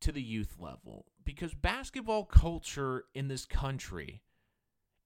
to 0.00 0.12
the 0.12 0.22
youth 0.22 0.56
level 0.58 1.06
because 1.24 1.54
basketball 1.54 2.24
culture 2.24 3.04
in 3.14 3.28
this 3.28 3.46
country 3.46 4.20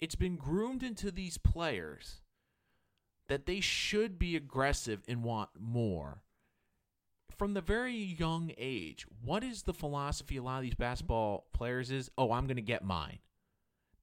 it's 0.01 0.17
been 0.17 0.35
groomed 0.37 0.83
into 0.83 1.13
these 1.13 1.39
players 1.39 2.21
that 3.29 3.47
they 3.47 3.61
should 3.61 4.19
be 4.19 4.35
aggressive 4.35 5.03
and 5.07 5.23
want 5.23 5.51
more 5.57 6.23
from 7.38 7.54
the 7.54 7.61
very 7.61 7.95
young 7.95 8.50
age, 8.59 9.07
what 9.25 9.45
is 9.45 9.62
the 9.62 9.73
philosophy 9.73 10.37
a 10.37 10.42
lot 10.42 10.59
of 10.59 10.64
these 10.64 10.75
basketball 10.75 11.47
players 11.52 11.90
is? 11.90 12.11
Oh, 12.18 12.33
I'm 12.33 12.47
going 12.47 12.57
to 12.57 12.62
get 12.62 12.85
mine. 12.85 13.21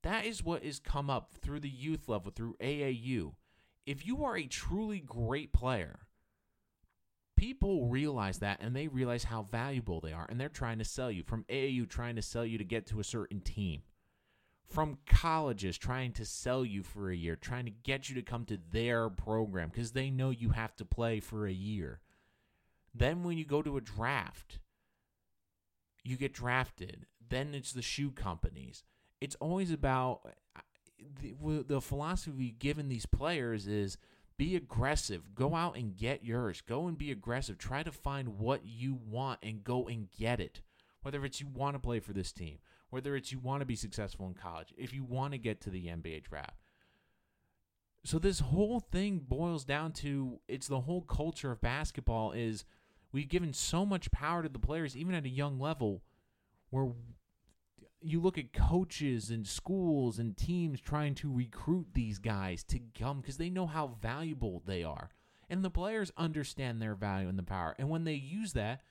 That 0.03 0.25
is 0.25 0.43
what 0.43 0.63
has 0.63 0.79
come 0.79 1.09
up 1.09 1.33
through 1.41 1.59
the 1.59 1.69
youth 1.69 2.07
level, 2.07 2.31
through 2.31 2.55
AAU. 2.61 3.33
If 3.85 4.05
you 4.05 4.23
are 4.23 4.37
a 4.37 4.47
truly 4.47 4.99
great 4.99 5.51
player, 5.51 5.99
people 7.35 7.87
realize 7.87 8.39
that 8.39 8.59
and 8.61 8.75
they 8.75 8.87
realize 8.87 9.25
how 9.25 9.43
valuable 9.43 9.99
they 9.99 10.13
are 10.13 10.25
and 10.29 10.39
they're 10.39 10.49
trying 10.49 10.79
to 10.79 10.85
sell 10.85 11.11
you 11.11 11.23
from 11.23 11.43
AAU 11.49 11.87
trying 11.87 12.15
to 12.15 12.21
sell 12.21 12.45
you 12.45 12.57
to 12.57 12.63
get 12.63 12.85
to 12.87 12.99
a 12.99 13.03
certain 13.03 13.41
team 13.41 13.81
from 14.67 14.97
colleges 15.05 15.77
trying 15.77 16.11
to 16.13 16.25
sell 16.25 16.63
you 16.63 16.81
for 16.81 17.09
a 17.09 17.15
year 17.15 17.35
trying 17.35 17.65
to 17.65 17.71
get 17.71 18.09
you 18.09 18.15
to 18.15 18.21
come 18.21 18.45
to 18.45 18.57
their 18.71 19.09
program 19.09 19.69
because 19.69 19.91
they 19.91 20.09
know 20.09 20.29
you 20.29 20.49
have 20.49 20.75
to 20.75 20.85
play 20.85 21.19
for 21.19 21.45
a 21.45 21.51
year 21.51 21.99
then 22.97 23.23
when 23.23 23.37
you 23.37 23.45
go 23.45 23.61
to 23.61 23.77
a 23.77 23.81
draft, 23.81 24.59
you 26.03 26.17
get 26.17 26.33
drafted. 26.33 27.05
Then 27.27 27.53
it's 27.53 27.73
the 27.73 27.81
shoe 27.81 28.11
companies. 28.11 28.83
It's 29.19 29.35
always 29.39 29.71
about 29.71 30.21
uh, 30.55 30.61
the, 31.21 31.63
the 31.67 31.81
philosophy 31.81 32.55
given 32.57 32.87
these 32.87 33.05
players 33.05 33.67
is 33.67 33.97
be 34.37 34.55
aggressive. 34.55 35.33
Go 35.33 35.55
out 35.55 35.77
and 35.77 35.95
get 35.95 36.23
yours. 36.23 36.61
Go 36.61 36.87
and 36.87 36.97
be 36.97 37.11
aggressive. 37.11 37.57
Try 37.57 37.83
to 37.83 37.91
find 37.91 38.37
what 38.39 38.61
you 38.65 38.99
want 39.07 39.39
and 39.41 39.63
go 39.63 39.87
and 39.87 40.09
get 40.17 40.39
it. 40.39 40.61
Whether 41.01 41.23
it's 41.25 41.39
you 41.39 41.47
want 41.47 41.75
to 41.75 41.79
play 41.79 41.99
for 41.99 42.13
this 42.13 42.31
team, 42.31 42.57
whether 42.89 43.15
it's 43.15 43.31
you 43.31 43.39
want 43.39 43.61
to 43.61 43.65
be 43.65 43.75
successful 43.75 44.27
in 44.27 44.33
college, 44.33 44.73
if 44.77 44.93
you 44.93 45.03
want 45.03 45.33
to 45.33 45.37
get 45.37 45.61
to 45.61 45.69
the 45.69 45.85
NBA 45.87 46.23
draft. 46.23 46.61
So 48.03 48.19
this 48.19 48.39
whole 48.39 48.79
thing 48.79 49.19
boils 49.19 49.65
down 49.65 49.91
to 49.93 50.39
it's 50.47 50.67
the 50.67 50.81
whole 50.81 51.01
culture 51.01 51.51
of 51.51 51.61
basketball 51.61 52.31
is 52.33 52.65
We've 53.15 53.29
given 53.29 53.53
so 53.53 53.85
much 53.85 54.11
power 54.11 54.43
to 54.43 54.49
the 54.49 54.59
players, 54.59 54.97
even 54.97 55.15
at 55.15 55.23
a 55.23 55.29
young 55.29 55.57
level, 55.57 56.03
where 56.69 56.89
you 58.01 58.19
look 58.19 58.37
at 58.37 58.51
coaches 58.51 59.29
and 59.29 59.47
schools 59.47 60.19
and 60.19 60.35
teams 60.35 60.81
trying 60.81 61.15
to 61.15 61.31
recruit 61.31 61.87
these 61.93 62.19
guys 62.19 62.61
to 62.65 62.79
come 62.99 63.21
because 63.21 63.37
they 63.37 63.49
know 63.49 63.67
how 63.67 63.95
valuable 64.01 64.61
they 64.65 64.83
are. 64.83 65.11
And 65.49 65.63
the 65.63 65.69
players 65.69 66.11
understand 66.17 66.81
their 66.81 66.93
value 66.93 67.29
and 67.29 67.39
the 67.39 67.43
power. 67.43 67.73
And 67.79 67.89
when 67.89 68.03
they 68.03 68.15
use 68.15 68.51
that, 68.51 68.81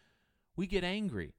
we 0.57 0.67
get 0.67 0.85
angry. 0.85 1.35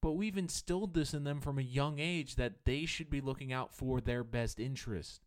But 0.00 0.12
we've 0.12 0.38
instilled 0.38 0.94
this 0.94 1.12
in 1.12 1.24
them 1.24 1.42
from 1.42 1.58
a 1.58 1.62
young 1.62 1.98
age 1.98 2.36
that 2.36 2.64
they 2.64 2.86
should 2.86 3.10
be 3.10 3.20
looking 3.20 3.52
out 3.52 3.74
for 3.74 4.00
their 4.00 4.24
best 4.24 4.58
interest. 4.58 5.20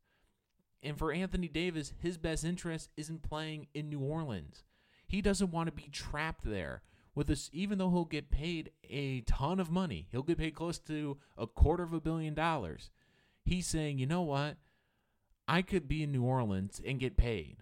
And 0.82 0.98
for 0.98 1.14
Anthony 1.14 1.48
Davis, 1.48 1.94
his 2.00 2.18
best 2.18 2.44
interest 2.44 2.90
isn't 2.98 3.22
playing 3.22 3.68
in 3.76 3.88
New 3.88 4.00
Orleans. 4.00 4.64
He 5.06 5.22
doesn't 5.22 5.52
want 5.52 5.68
to 5.68 5.72
be 5.72 5.90
trapped 5.92 6.44
there 6.44 6.82
with 7.16 7.28
this, 7.28 7.50
even 7.54 7.78
though 7.78 7.90
he'll 7.90 8.06
get 8.06 8.32
paid 8.32 8.72
a 8.90 9.22
ton 9.22 9.60
of 9.60 9.70
money, 9.70 10.08
he'll 10.12 10.24
get 10.24 10.38
paid 10.38 10.56
close 10.56 10.80
to 10.80 11.18
a 11.38 11.48
quarter 11.48 11.84
of 11.84 11.94
a 11.94 12.02
billion 12.02 12.34
dollars. 12.34 12.90
He's 13.44 13.68
saying, 13.68 14.00
you 14.00 14.06
know 14.06 14.22
what? 14.22 14.58
I 15.48 15.62
could 15.62 15.88
be 15.88 16.04
in 16.04 16.12
New 16.12 16.24
Orleans 16.24 16.82
and 16.86 17.00
get 17.00 17.18
paid, 17.18 17.58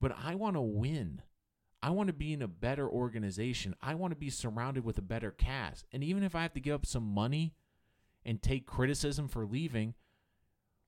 but 0.00 0.14
I 0.22 0.34
want 0.34 0.56
to 0.56 0.60
win. 0.60 1.22
I 1.82 1.90
want 1.90 2.08
to 2.08 2.12
be 2.12 2.32
in 2.32 2.42
a 2.42 2.48
better 2.48 2.88
organization. 2.88 3.74
I 3.80 3.94
want 3.94 4.12
to 4.12 4.18
be 4.18 4.30
surrounded 4.30 4.84
with 4.84 4.98
a 4.98 5.02
better 5.02 5.30
cast. 5.30 5.86
And 5.92 6.04
even 6.04 6.22
if 6.22 6.34
I 6.34 6.42
have 6.42 6.52
to 6.54 6.60
give 6.60 6.74
up 6.74 6.86
some 6.86 7.04
money 7.04 7.54
and 8.24 8.40
take 8.40 8.66
criticism 8.66 9.26
for 9.26 9.44
leaving, 9.44 9.94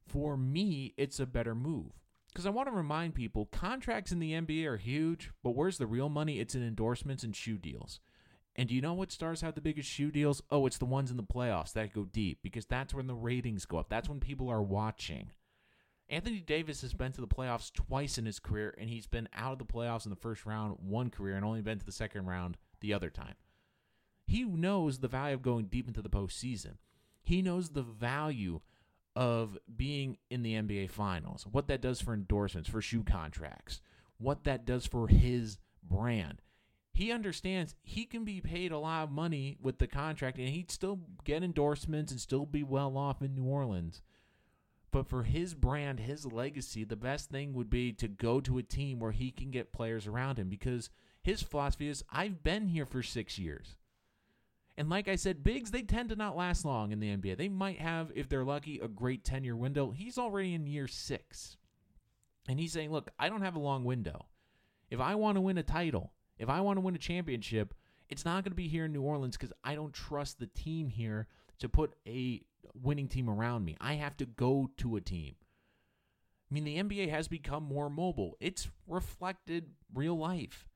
for 0.06 0.36
me, 0.36 0.94
it's 0.96 1.18
a 1.18 1.26
better 1.26 1.54
move. 1.54 1.92
Because 2.34 2.46
I 2.46 2.50
want 2.50 2.68
to 2.68 2.74
remind 2.74 3.14
people 3.14 3.46
contracts 3.46 4.10
in 4.10 4.18
the 4.18 4.32
NBA 4.32 4.66
are 4.66 4.76
huge, 4.76 5.30
but 5.44 5.54
where's 5.54 5.78
the 5.78 5.86
real 5.86 6.08
money? 6.08 6.40
It's 6.40 6.56
in 6.56 6.66
endorsements 6.66 7.22
and 7.22 7.34
shoe 7.34 7.58
deals. 7.58 8.00
And 8.56 8.68
do 8.68 8.74
you 8.74 8.80
know 8.80 8.92
what 8.92 9.12
stars 9.12 9.40
have 9.42 9.54
the 9.54 9.60
biggest 9.60 9.88
shoe 9.88 10.10
deals? 10.10 10.42
Oh, 10.50 10.66
it's 10.66 10.78
the 10.78 10.84
ones 10.84 11.12
in 11.12 11.16
the 11.16 11.22
playoffs 11.22 11.72
that 11.74 11.92
go 11.92 12.04
deep 12.04 12.40
because 12.42 12.66
that's 12.66 12.92
when 12.92 13.06
the 13.06 13.14
ratings 13.14 13.66
go 13.66 13.78
up. 13.78 13.88
That's 13.88 14.08
when 14.08 14.18
people 14.18 14.48
are 14.48 14.62
watching. 14.62 15.30
Anthony 16.08 16.40
Davis 16.40 16.82
has 16.82 16.92
been 16.92 17.12
to 17.12 17.20
the 17.20 17.28
playoffs 17.28 17.72
twice 17.72 18.18
in 18.18 18.26
his 18.26 18.40
career, 18.40 18.74
and 18.78 18.90
he's 18.90 19.06
been 19.06 19.28
out 19.32 19.52
of 19.52 19.58
the 19.58 19.64
playoffs 19.64 20.04
in 20.04 20.10
the 20.10 20.16
first 20.16 20.44
round 20.44 20.76
one 20.80 21.10
career 21.10 21.36
and 21.36 21.44
only 21.44 21.62
been 21.62 21.78
to 21.78 21.86
the 21.86 21.92
second 21.92 22.26
round 22.26 22.56
the 22.80 22.92
other 22.92 23.10
time. 23.10 23.34
He 24.26 24.42
knows 24.42 24.98
the 24.98 25.08
value 25.08 25.34
of 25.34 25.42
going 25.42 25.66
deep 25.66 25.86
into 25.86 26.02
the 26.02 26.10
postseason. 26.10 26.78
He 27.22 27.42
knows 27.42 27.70
the 27.70 27.82
value 27.82 28.60
of 29.16 29.56
being 29.76 30.18
in 30.30 30.42
the 30.42 30.54
NBA 30.54 30.90
Finals, 30.90 31.46
what 31.50 31.68
that 31.68 31.80
does 31.80 32.00
for 32.00 32.14
endorsements, 32.14 32.68
for 32.68 32.82
shoe 32.82 33.04
contracts, 33.04 33.80
what 34.18 34.44
that 34.44 34.64
does 34.64 34.86
for 34.86 35.08
his 35.08 35.58
brand. 35.82 36.40
He 36.92 37.10
understands 37.10 37.74
he 37.82 38.04
can 38.04 38.24
be 38.24 38.40
paid 38.40 38.70
a 38.70 38.78
lot 38.78 39.04
of 39.04 39.10
money 39.10 39.56
with 39.60 39.78
the 39.78 39.86
contract 39.86 40.38
and 40.38 40.48
he'd 40.48 40.70
still 40.70 41.00
get 41.24 41.42
endorsements 41.42 42.12
and 42.12 42.20
still 42.20 42.46
be 42.46 42.62
well 42.62 42.96
off 42.96 43.20
in 43.20 43.34
New 43.34 43.44
Orleans. 43.44 44.00
But 44.92 45.08
for 45.08 45.24
his 45.24 45.54
brand, 45.54 45.98
his 45.98 46.24
legacy, 46.24 46.84
the 46.84 46.94
best 46.94 47.30
thing 47.30 47.52
would 47.52 47.68
be 47.68 47.92
to 47.94 48.06
go 48.06 48.40
to 48.40 48.58
a 48.58 48.62
team 48.62 49.00
where 49.00 49.10
he 49.10 49.32
can 49.32 49.50
get 49.50 49.72
players 49.72 50.06
around 50.06 50.38
him 50.38 50.48
because 50.48 50.88
his 51.20 51.42
philosophy 51.42 51.88
is 51.88 52.04
I've 52.12 52.44
been 52.44 52.68
here 52.68 52.86
for 52.86 53.02
six 53.02 53.36
years. 53.36 53.74
And 54.76 54.90
like 54.90 55.08
I 55.08 55.16
said, 55.16 55.44
bigs, 55.44 55.70
they 55.70 55.82
tend 55.82 56.08
to 56.08 56.16
not 56.16 56.36
last 56.36 56.64
long 56.64 56.90
in 56.90 56.98
the 56.98 57.16
NBA. 57.16 57.36
They 57.36 57.48
might 57.48 57.78
have, 57.80 58.10
if 58.14 58.28
they're 58.28 58.44
lucky, 58.44 58.80
a 58.80 58.88
great 58.88 59.24
10 59.24 59.44
year 59.44 59.56
window. 59.56 59.92
He's 59.92 60.18
already 60.18 60.54
in 60.54 60.66
year 60.66 60.88
six. 60.88 61.56
And 62.48 62.58
he's 62.58 62.72
saying, 62.72 62.90
look, 62.90 63.08
I 63.18 63.28
don't 63.28 63.42
have 63.42 63.56
a 63.56 63.60
long 63.60 63.84
window. 63.84 64.26
If 64.90 65.00
I 65.00 65.14
want 65.14 65.36
to 65.36 65.40
win 65.40 65.58
a 65.58 65.62
title, 65.62 66.12
if 66.38 66.48
I 66.48 66.60
want 66.60 66.76
to 66.76 66.80
win 66.80 66.94
a 66.94 66.98
championship, 66.98 67.74
it's 68.08 68.24
not 68.24 68.44
going 68.44 68.52
to 68.52 68.56
be 68.56 68.68
here 68.68 68.84
in 68.84 68.92
New 68.92 69.02
Orleans 69.02 69.36
because 69.36 69.52
I 69.62 69.74
don't 69.74 69.94
trust 69.94 70.38
the 70.38 70.46
team 70.46 70.88
here 70.88 71.28
to 71.60 71.68
put 71.68 71.94
a 72.06 72.42
winning 72.82 73.08
team 73.08 73.30
around 73.30 73.64
me. 73.64 73.76
I 73.80 73.94
have 73.94 74.16
to 74.18 74.26
go 74.26 74.70
to 74.78 74.96
a 74.96 75.00
team. 75.00 75.36
I 76.50 76.54
mean, 76.54 76.64
the 76.64 76.76
NBA 76.82 77.10
has 77.10 77.28
become 77.28 77.64
more 77.64 77.88
mobile, 77.88 78.36
it's 78.40 78.68
reflected 78.86 79.70
real 79.92 80.18
life. 80.18 80.68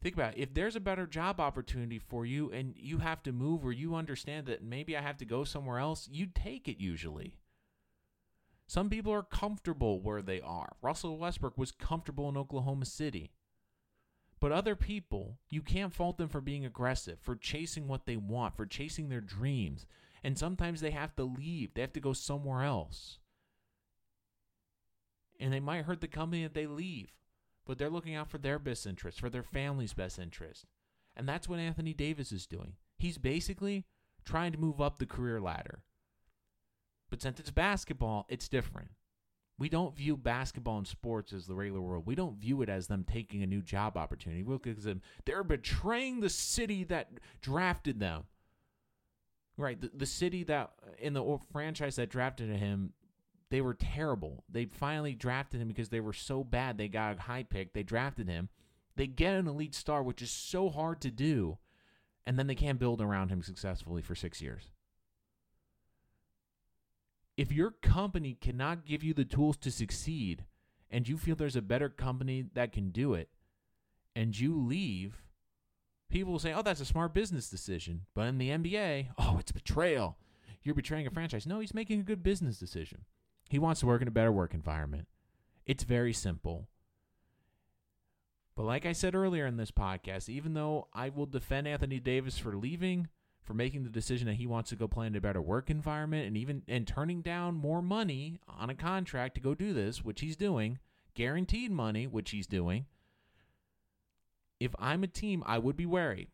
Think 0.00 0.14
about 0.14 0.34
it. 0.34 0.40
If 0.40 0.54
there's 0.54 0.76
a 0.76 0.80
better 0.80 1.06
job 1.06 1.40
opportunity 1.40 1.98
for 1.98 2.24
you 2.24 2.50
and 2.52 2.74
you 2.76 2.98
have 2.98 3.22
to 3.24 3.32
move 3.32 3.66
or 3.66 3.72
you 3.72 3.96
understand 3.96 4.46
that 4.46 4.62
maybe 4.62 4.96
I 4.96 5.02
have 5.02 5.16
to 5.18 5.24
go 5.24 5.42
somewhere 5.42 5.78
else, 5.78 6.08
you 6.10 6.26
take 6.32 6.68
it 6.68 6.78
usually. 6.78 7.34
Some 8.68 8.90
people 8.90 9.12
are 9.12 9.22
comfortable 9.22 10.00
where 10.00 10.22
they 10.22 10.40
are. 10.40 10.76
Russell 10.82 11.18
Westbrook 11.18 11.58
was 11.58 11.72
comfortable 11.72 12.28
in 12.28 12.36
Oklahoma 12.36 12.84
City. 12.84 13.32
But 14.40 14.52
other 14.52 14.76
people, 14.76 15.38
you 15.50 15.62
can't 15.62 15.92
fault 15.92 16.16
them 16.16 16.28
for 16.28 16.40
being 16.40 16.64
aggressive, 16.64 17.18
for 17.20 17.34
chasing 17.34 17.88
what 17.88 18.06
they 18.06 18.16
want, 18.16 18.56
for 18.56 18.66
chasing 18.66 19.08
their 19.08 19.20
dreams. 19.20 19.84
And 20.22 20.38
sometimes 20.38 20.80
they 20.80 20.92
have 20.92 21.16
to 21.16 21.24
leave, 21.24 21.74
they 21.74 21.80
have 21.80 21.92
to 21.94 22.00
go 22.00 22.12
somewhere 22.12 22.62
else. 22.62 23.18
And 25.40 25.52
they 25.52 25.60
might 25.60 25.86
hurt 25.86 26.00
the 26.00 26.08
company 26.08 26.42
that 26.44 26.54
they 26.54 26.66
leave 26.66 27.12
but 27.68 27.76
they're 27.76 27.90
looking 27.90 28.16
out 28.16 28.30
for 28.30 28.38
their 28.38 28.58
best 28.58 28.86
interest, 28.86 29.20
for 29.20 29.28
their 29.28 29.42
family's 29.42 29.92
best 29.92 30.18
interest. 30.18 30.64
And 31.14 31.28
that's 31.28 31.48
what 31.48 31.58
Anthony 31.58 31.92
Davis 31.92 32.32
is 32.32 32.46
doing. 32.46 32.72
He's 32.96 33.18
basically 33.18 33.84
trying 34.24 34.52
to 34.52 34.58
move 34.58 34.80
up 34.80 34.98
the 34.98 35.06
career 35.06 35.38
ladder. 35.38 35.80
But 37.10 37.20
since 37.20 37.38
it's 37.38 37.50
basketball, 37.50 38.26
it's 38.30 38.48
different. 38.48 38.88
We 39.58 39.68
don't 39.68 39.96
view 39.96 40.16
basketball 40.16 40.78
and 40.78 40.86
sports 40.86 41.32
as 41.32 41.46
the 41.46 41.54
regular 41.54 41.80
world. 41.80 42.06
We 42.06 42.14
don't 42.14 42.38
view 42.38 42.62
it 42.62 42.68
as 42.70 42.86
them 42.86 43.04
taking 43.04 43.42
a 43.42 43.46
new 43.46 43.60
job 43.60 43.96
opportunity. 43.96 44.42
We 44.42 44.54
look 44.54 44.66
at 44.66 44.82
them, 44.82 45.02
they're 45.26 45.44
betraying 45.44 46.20
the 46.20 46.30
city 46.30 46.84
that 46.84 47.10
drafted 47.42 48.00
them. 48.00 48.24
Right, 49.58 49.80
the, 49.80 49.90
the 49.92 50.06
city 50.06 50.44
that 50.44 50.70
in 51.00 51.14
the 51.14 51.38
franchise 51.52 51.96
that 51.96 52.08
drafted 52.08 52.48
him 52.48 52.92
they 53.50 53.60
were 53.60 53.74
terrible. 53.74 54.44
They 54.48 54.66
finally 54.66 55.14
drafted 55.14 55.60
him 55.60 55.68
because 55.68 55.88
they 55.88 56.00
were 56.00 56.12
so 56.12 56.44
bad. 56.44 56.76
They 56.76 56.88
got 56.88 57.18
a 57.18 57.22
high 57.22 57.44
pick. 57.44 57.72
They 57.72 57.82
drafted 57.82 58.28
him. 58.28 58.48
They 58.96 59.06
get 59.06 59.34
an 59.34 59.46
elite 59.46 59.74
star, 59.74 60.02
which 60.02 60.22
is 60.22 60.30
so 60.30 60.68
hard 60.68 61.00
to 61.02 61.10
do, 61.10 61.58
and 62.26 62.38
then 62.38 62.46
they 62.46 62.54
can't 62.54 62.80
build 62.80 63.00
around 63.00 63.30
him 63.30 63.42
successfully 63.42 64.02
for 64.02 64.14
six 64.14 64.42
years. 64.42 64.72
If 67.36 67.52
your 67.52 67.70
company 67.70 68.36
cannot 68.40 68.84
give 68.84 69.04
you 69.04 69.14
the 69.14 69.24
tools 69.24 69.56
to 69.58 69.70
succeed, 69.70 70.44
and 70.90 71.08
you 71.08 71.16
feel 71.16 71.36
there's 71.36 71.54
a 71.54 71.62
better 71.62 71.88
company 71.88 72.46
that 72.54 72.72
can 72.72 72.90
do 72.90 73.14
it, 73.14 73.28
and 74.16 74.38
you 74.38 74.58
leave, 74.58 75.22
people 76.10 76.32
will 76.32 76.40
say, 76.40 76.52
oh, 76.52 76.62
that's 76.62 76.80
a 76.80 76.84
smart 76.84 77.14
business 77.14 77.48
decision. 77.48 78.02
But 78.14 78.26
in 78.26 78.38
the 78.38 78.50
NBA, 78.50 79.10
oh, 79.18 79.36
it's 79.38 79.52
betrayal 79.52 80.18
you're 80.62 80.74
betraying 80.74 81.06
a 81.06 81.10
franchise. 81.10 81.46
No, 81.46 81.60
he's 81.60 81.74
making 81.74 82.00
a 82.00 82.04
good 82.04 82.22
business 82.22 82.58
decision. 82.58 83.04
He 83.48 83.58
wants 83.58 83.80
to 83.80 83.86
work 83.86 84.02
in 84.02 84.08
a 84.08 84.12
better 84.12 84.30
work 84.30 84.54
environment. 84.54 85.08
It's 85.66 85.84
very 85.84 86.12
simple. 86.12 86.68
But 88.54 88.64
like 88.64 88.86
I 88.86 88.92
said 88.92 89.14
earlier 89.14 89.46
in 89.46 89.56
this 89.56 89.70
podcast, 89.70 90.28
even 90.28 90.54
though 90.54 90.88
I 90.92 91.08
will 91.10 91.26
defend 91.26 91.68
Anthony 91.68 92.00
Davis 92.00 92.38
for 92.38 92.56
leaving, 92.56 93.08
for 93.40 93.54
making 93.54 93.84
the 93.84 93.88
decision 93.88 94.26
that 94.26 94.34
he 94.34 94.46
wants 94.46 94.68
to 94.70 94.76
go 94.76 94.88
play 94.88 95.06
in 95.06 95.16
a 95.16 95.20
better 95.20 95.40
work 95.40 95.70
environment 95.70 96.26
and 96.26 96.36
even 96.36 96.62
and 96.68 96.86
turning 96.86 97.22
down 97.22 97.54
more 97.54 97.80
money 97.80 98.38
on 98.48 98.68
a 98.68 98.74
contract 98.74 99.36
to 99.36 99.40
go 99.40 99.54
do 99.54 99.72
this, 99.72 100.04
which 100.04 100.20
he's 100.20 100.36
doing, 100.36 100.78
guaranteed 101.14 101.70
money, 101.70 102.06
which 102.06 102.30
he's 102.30 102.46
doing. 102.46 102.84
If 104.60 104.74
I'm 104.78 105.04
a 105.04 105.06
team, 105.06 105.42
I 105.46 105.58
would 105.58 105.76
be 105.76 105.86
wary 105.86 106.28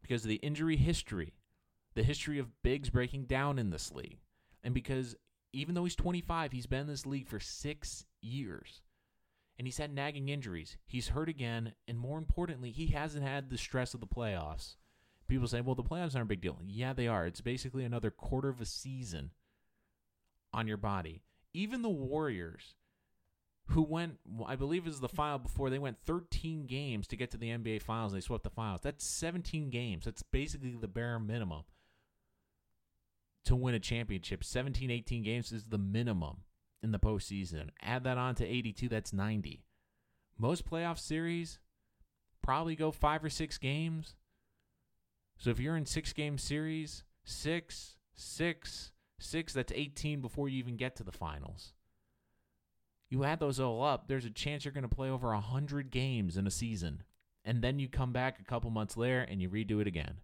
because 0.00 0.22
of 0.22 0.28
the 0.28 0.36
injury 0.36 0.76
history, 0.76 1.34
the 1.94 2.02
history 2.04 2.38
of 2.38 2.62
bigs 2.62 2.90
breaking 2.90 3.24
down 3.24 3.58
in 3.58 3.70
this 3.70 3.92
league, 3.92 4.20
and 4.62 4.72
because 4.72 5.16
even 5.54 5.74
though 5.74 5.84
he's 5.84 5.96
25, 5.96 6.52
he's 6.52 6.66
been 6.66 6.80
in 6.80 6.86
this 6.86 7.06
league 7.06 7.28
for 7.28 7.40
six 7.40 8.04
years 8.20 8.82
and 9.58 9.66
he's 9.66 9.78
had 9.78 9.94
nagging 9.94 10.28
injuries. 10.28 10.76
He's 10.84 11.08
hurt 11.08 11.28
again, 11.28 11.74
and 11.86 11.98
more 11.98 12.18
importantly, 12.18 12.70
he 12.70 12.88
hasn't 12.88 13.24
had 13.24 13.50
the 13.50 13.58
stress 13.58 13.94
of 13.94 14.00
the 14.00 14.06
playoffs. 14.06 14.74
People 15.28 15.46
say, 15.46 15.60
well, 15.60 15.74
the 15.74 15.82
playoffs 15.82 16.14
aren't 16.14 16.26
a 16.26 16.34
big 16.34 16.40
deal. 16.40 16.58
Yeah, 16.66 16.92
they 16.92 17.08
are. 17.08 17.26
It's 17.26 17.40
basically 17.40 17.84
another 17.84 18.10
quarter 18.10 18.48
of 18.48 18.60
a 18.60 18.66
season 18.66 19.30
on 20.52 20.66
your 20.66 20.76
body. 20.76 21.22
Even 21.52 21.82
the 21.82 21.88
Warriors, 21.88 22.74
who 23.68 23.82
went, 23.82 24.18
I 24.44 24.56
believe 24.56 24.86
is 24.86 25.00
the 25.00 25.08
final 25.08 25.38
before, 25.38 25.70
they 25.70 25.78
went 25.78 25.98
13 26.04 26.66
games 26.66 27.06
to 27.08 27.16
get 27.16 27.30
to 27.30 27.38
the 27.38 27.48
NBA 27.50 27.82
Finals. 27.82 28.12
And 28.12 28.20
they 28.20 28.24
swept 28.24 28.44
the 28.44 28.50
finals. 28.50 28.80
That's 28.82 29.06
17 29.06 29.70
games. 29.70 30.04
That's 30.04 30.22
basically 30.22 30.76
the 30.78 30.88
bare 30.88 31.18
minimum 31.18 31.62
to 33.44 33.56
win 33.56 33.74
a 33.74 33.80
championship. 33.80 34.42
17, 34.42 34.90
18 34.90 35.22
games 35.22 35.52
is 35.52 35.64
the 35.64 35.78
minimum 35.78 36.38
in 36.82 36.92
the 36.92 36.98
postseason. 36.98 37.68
Add 37.82 38.04
that 38.04 38.18
on 38.18 38.34
to 38.36 38.46
82, 38.46 38.88
that's 38.88 39.12
90. 39.12 39.64
Most 40.38 40.68
playoff 40.68 40.98
series 40.98 41.58
probably 42.42 42.76
go 42.76 42.90
five 42.90 43.24
or 43.24 43.30
six 43.30 43.58
games. 43.58 44.14
So 45.38 45.50
if 45.50 45.58
you're 45.58 45.76
in 45.76 45.86
six 45.86 46.12
game 46.12 46.38
series, 46.38 47.04
six, 47.24 47.96
six, 48.14 48.92
six, 49.18 49.52
that's 49.52 49.72
18 49.74 50.20
before 50.20 50.48
you 50.48 50.58
even 50.58 50.76
get 50.76 50.96
to 50.96 51.04
the 51.04 51.12
finals. 51.12 51.72
You 53.10 53.24
add 53.24 53.40
those 53.40 53.60
all 53.60 53.82
up, 53.82 54.08
there's 54.08 54.24
a 54.24 54.30
chance 54.30 54.64
you're 54.64 54.72
going 54.72 54.88
to 54.88 54.94
play 54.94 55.08
over 55.08 55.28
100 55.28 55.90
games 55.90 56.36
in 56.36 56.46
a 56.46 56.50
season. 56.50 57.02
And 57.44 57.62
then 57.62 57.78
you 57.78 57.88
come 57.88 58.12
back 58.12 58.40
a 58.40 58.44
couple 58.44 58.70
months 58.70 58.96
later 58.96 59.20
and 59.20 59.40
you 59.40 59.48
redo 59.48 59.80
it 59.80 59.86
again. 59.86 60.14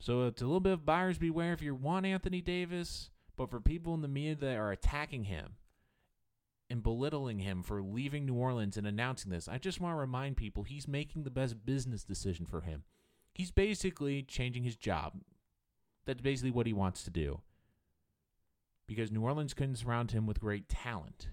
So 0.00 0.26
it's 0.26 0.40
a 0.40 0.46
little 0.46 0.60
bit 0.60 0.72
of 0.72 0.86
buyers 0.86 1.18
beware 1.18 1.52
if 1.52 1.60
you 1.60 1.74
want 1.74 2.06
Anthony 2.06 2.40
Davis. 2.40 3.10
But 3.36 3.50
for 3.50 3.60
people 3.60 3.94
in 3.94 4.00
the 4.00 4.08
media 4.08 4.34
that 4.34 4.56
are 4.56 4.72
attacking 4.72 5.24
him 5.24 5.54
and 6.68 6.82
belittling 6.82 7.38
him 7.38 7.62
for 7.62 7.82
leaving 7.82 8.26
New 8.26 8.34
Orleans 8.34 8.76
and 8.76 8.86
announcing 8.86 9.30
this, 9.30 9.46
I 9.46 9.58
just 9.58 9.80
want 9.80 9.94
to 9.94 10.00
remind 10.00 10.36
people 10.36 10.62
he's 10.62 10.88
making 10.88 11.22
the 11.22 11.30
best 11.30 11.64
business 11.64 12.02
decision 12.02 12.46
for 12.46 12.62
him. 12.62 12.84
He's 13.32 13.50
basically 13.50 14.22
changing 14.22 14.64
his 14.64 14.76
job. 14.76 15.20
That's 16.06 16.20
basically 16.20 16.50
what 16.50 16.66
he 16.66 16.72
wants 16.72 17.04
to 17.04 17.10
do. 17.10 17.40
Because 18.86 19.12
New 19.12 19.22
Orleans 19.22 19.54
couldn't 19.54 19.76
surround 19.76 20.12
him 20.12 20.26
with 20.26 20.40
great 20.40 20.68
talent. 20.68 21.28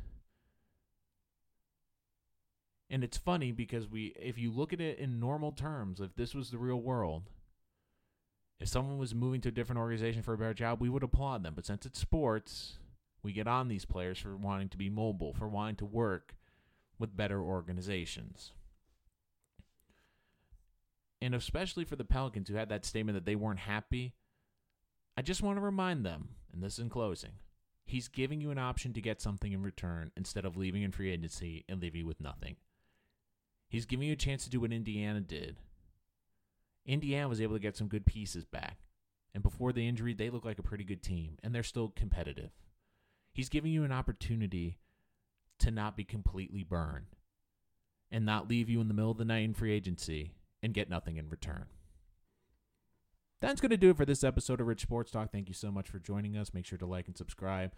And 2.89 3.03
it's 3.03 3.17
funny 3.17 3.51
because 3.51 3.89
we 3.89 4.13
if 4.17 4.37
you 4.37 4.51
look 4.51 4.71
at 4.71 4.79
it 4.79 4.99
in 4.99 5.19
normal 5.19 5.51
terms, 5.51 5.99
if 5.99 6.15
this 6.15 6.33
was 6.33 6.51
the 6.51 6.57
real 6.57 6.79
world, 6.79 7.29
if 8.59 8.67
someone 8.67 8.97
was 8.97 9.13
moving 9.13 9.41
to 9.41 9.49
a 9.49 9.51
different 9.51 9.79
organization 9.79 10.23
for 10.23 10.33
a 10.33 10.37
better 10.37 10.53
job, 10.53 10.81
we 10.81 10.89
would 10.89 11.03
applaud 11.03 11.43
them. 11.43 11.53
But 11.55 11.65
since 11.65 11.85
it's 11.85 11.99
sports, 11.99 12.79
we 13.21 13.31
get 13.31 13.47
on 13.47 13.67
these 13.67 13.85
players 13.85 14.17
for 14.17 14.35
wanting 14.35 14.69
to 14.69 14.77
be 14.77 14.89
mobile, 14.89 15.33
for 15.33 15.47
wanting 15.47 15.75
to 15.77 15.85
work 15.85 16.35
with 16.97 17.15
better 17.15 17.41
organizations. 17.41 18.53
And 21.21 21.35
especially 21.35 21.85
for 21.85 21.95
the 21.95 22.03
Pelicans 22.03 22.49
who 22.49 22.55
had 22.55 22.69
that 22.69 22.85
statement 22.85 23.15
that 23.15 23.25
they 23.25 23.35
weren't 23.35 23.59
happy, 23.59 24.15
I 25.15 25.21
just 25.21 25.41
want 25.41 25.57
to 25.57 25.61
remind 25.61 26.05
them, 26.05 26.29
and 26.53 26.63
this 26.63 26.79
in 26.79 26.89
closing, 26.89 27.33
he's 27.85 28.07
giving 28.07 28.41
you 28.41 28.51
an 28.51 28.59
option 28.59 28.93
to 28.93 29.01
get 29.01 29.21
something 29.21 29.51
in 29.51 29.63
return 29.63 30.11
instead 30.15 30.45
of 30.45 30.57
leaving 30.57 30.83
in 30.83 30.91
free 30.91 31.11
agency 31.11 31.65
and 31.67 31.81
leaving 31.81 32.01
you 32.01 32.07
with 32.07 32.21
nothing. 32.21 32.55
He's 33.67 33.85
giving 33.85 34.07
you 34.07 34.13
a 34.13 34.17
chance 34.17 34.43
to 34.43 34.49
do 34.49 34.59
what 34.59 34.71
Indiana 34.71 35.21
did 35.21 35.57
Indiana 36.87 37.27
was 37.27 37.41
able 37.41 37.55
to 37.55 37.61
get 37.61 37.77
some 37.77 37.87
good 37.87 38.05
pieces 38.05 38.45
back. 38.45 38.79
And 39.33 39.43
before 39.43 39.71
the 39.71 39.87
injury, 39.87 40.13
they 40.13 40.31
look 40.31 40.45
like 40.45 40.57
a 40.57 40.63
pretty 40.63 40.83
good 40.83 41.03
team, 41.03 41.37
and 41.43 41.53
they're 41.53 41.61
still 41.61 41.89
competitive. 41.95 42.51
He's 43.31 43.49
giving 43.49 43.71
you 43.71 43.83
an 43.83 43.91
opportunity 43.91 44.79
to 45.59 45.69
not 45.69 45.95
be 45.95 46.03
completely 46.03 46.63
burned 46.63 47.15
and 48.09 48.25
not 48.25 48.47
leave 48.47 48.69
you 48.69 48.81
in 48.81 48.87
the 48.87 48.93
middle 48.93 49.11
of 49.11 49.17
the 49.17 49.25
night 49.25 49.43
in 49.43 49.53
free 49.53 49.73
agency 49.73 50.31
and 50.63 50.73
get 50.73 50.89
nothing 50.89 51.17
in 51.17 51.29
return. 51.29 51.65
That's 53.41 53.61
going 53.61 53.69
to 53.69 53.77
do 53.77 53.91
it 53.91 53.97
for 53.97 54.05
this 54.05 54.23
episode 54.23 54.59
of 54.59 54.67
Rich 54.67 54.81
Sports 54.81 55.11
Talk. 55.11 55.31
Thank 55.31 55.49
you 55.49 55.53
so 55.53 55.71
much 55.71 55.89
for 55.89 55.99
joining 55.99 56.35
us. 56.35 56.53
Make 56.53 56.65
sure 56.65 56.79
to 56.79 56.87
like 56.87 57.07
and 57.07 57.17
subscribe 57.17 57.73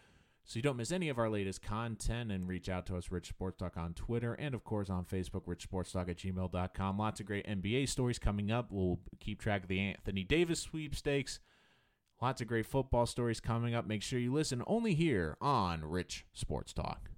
so 0.49 0.57
you 0.57 0.63
don't 0.63 0.77
miss 0.77 0.91
any 0.91 1.09
of 1.09 1.19
our 1.19 1.29
latest 1.29 1.61
content 1.61 2.31
and 2.31 2.47
reach 2.47 2.69
out 2.69 2.87
to 2.87 2.97
us, 2.97 3.11
Rich 3.11 3.29
Sports 3.29 3.59
Talk, 3.59 3.77
on 3.77 3.93
Twitter 3.93 4.33
and, 4.33 4.55
of 4.55 4.63
course, 4.63 4.89
on 4.89 5.05
Facebook, 5.05 5.43
richsportstalk 5.45 6.09
at 6.09 6.17
gmail.com. 6.17 6.97
Lots 6.97 7.19
of 7.19 7.27
great 7.27 7.45
NBA 7.45 7.87
stories 7.87 8.17
coming 8.17 8.51
up. 8.51 8.71
We'll 8.71 8.97
keep 9.19 9.39
track 9.39 9.61
of 9.61 9.67
the 9.69 9.79
Anthony 9.79 10.23
Davis 10.23 10.59
sweepstakes. 10.59 11.39
Lots 12.19 12.41
of 12.41 12.47
great 12.47 12.65
football 12.65 13.05
stories 13.05 13.39
coming 13.39 13.75
up. 13.75 13.85
Make 13.85 14.01
sure 14.01 14.17
you 14.17 14.33
listen 14.33 14.63
only 14.65 14.95
here 14.95 15.37
on 15.39 15.85
Rich 15.85 16.25
Sports 16.33 16.73
Talk. 16.73 17.11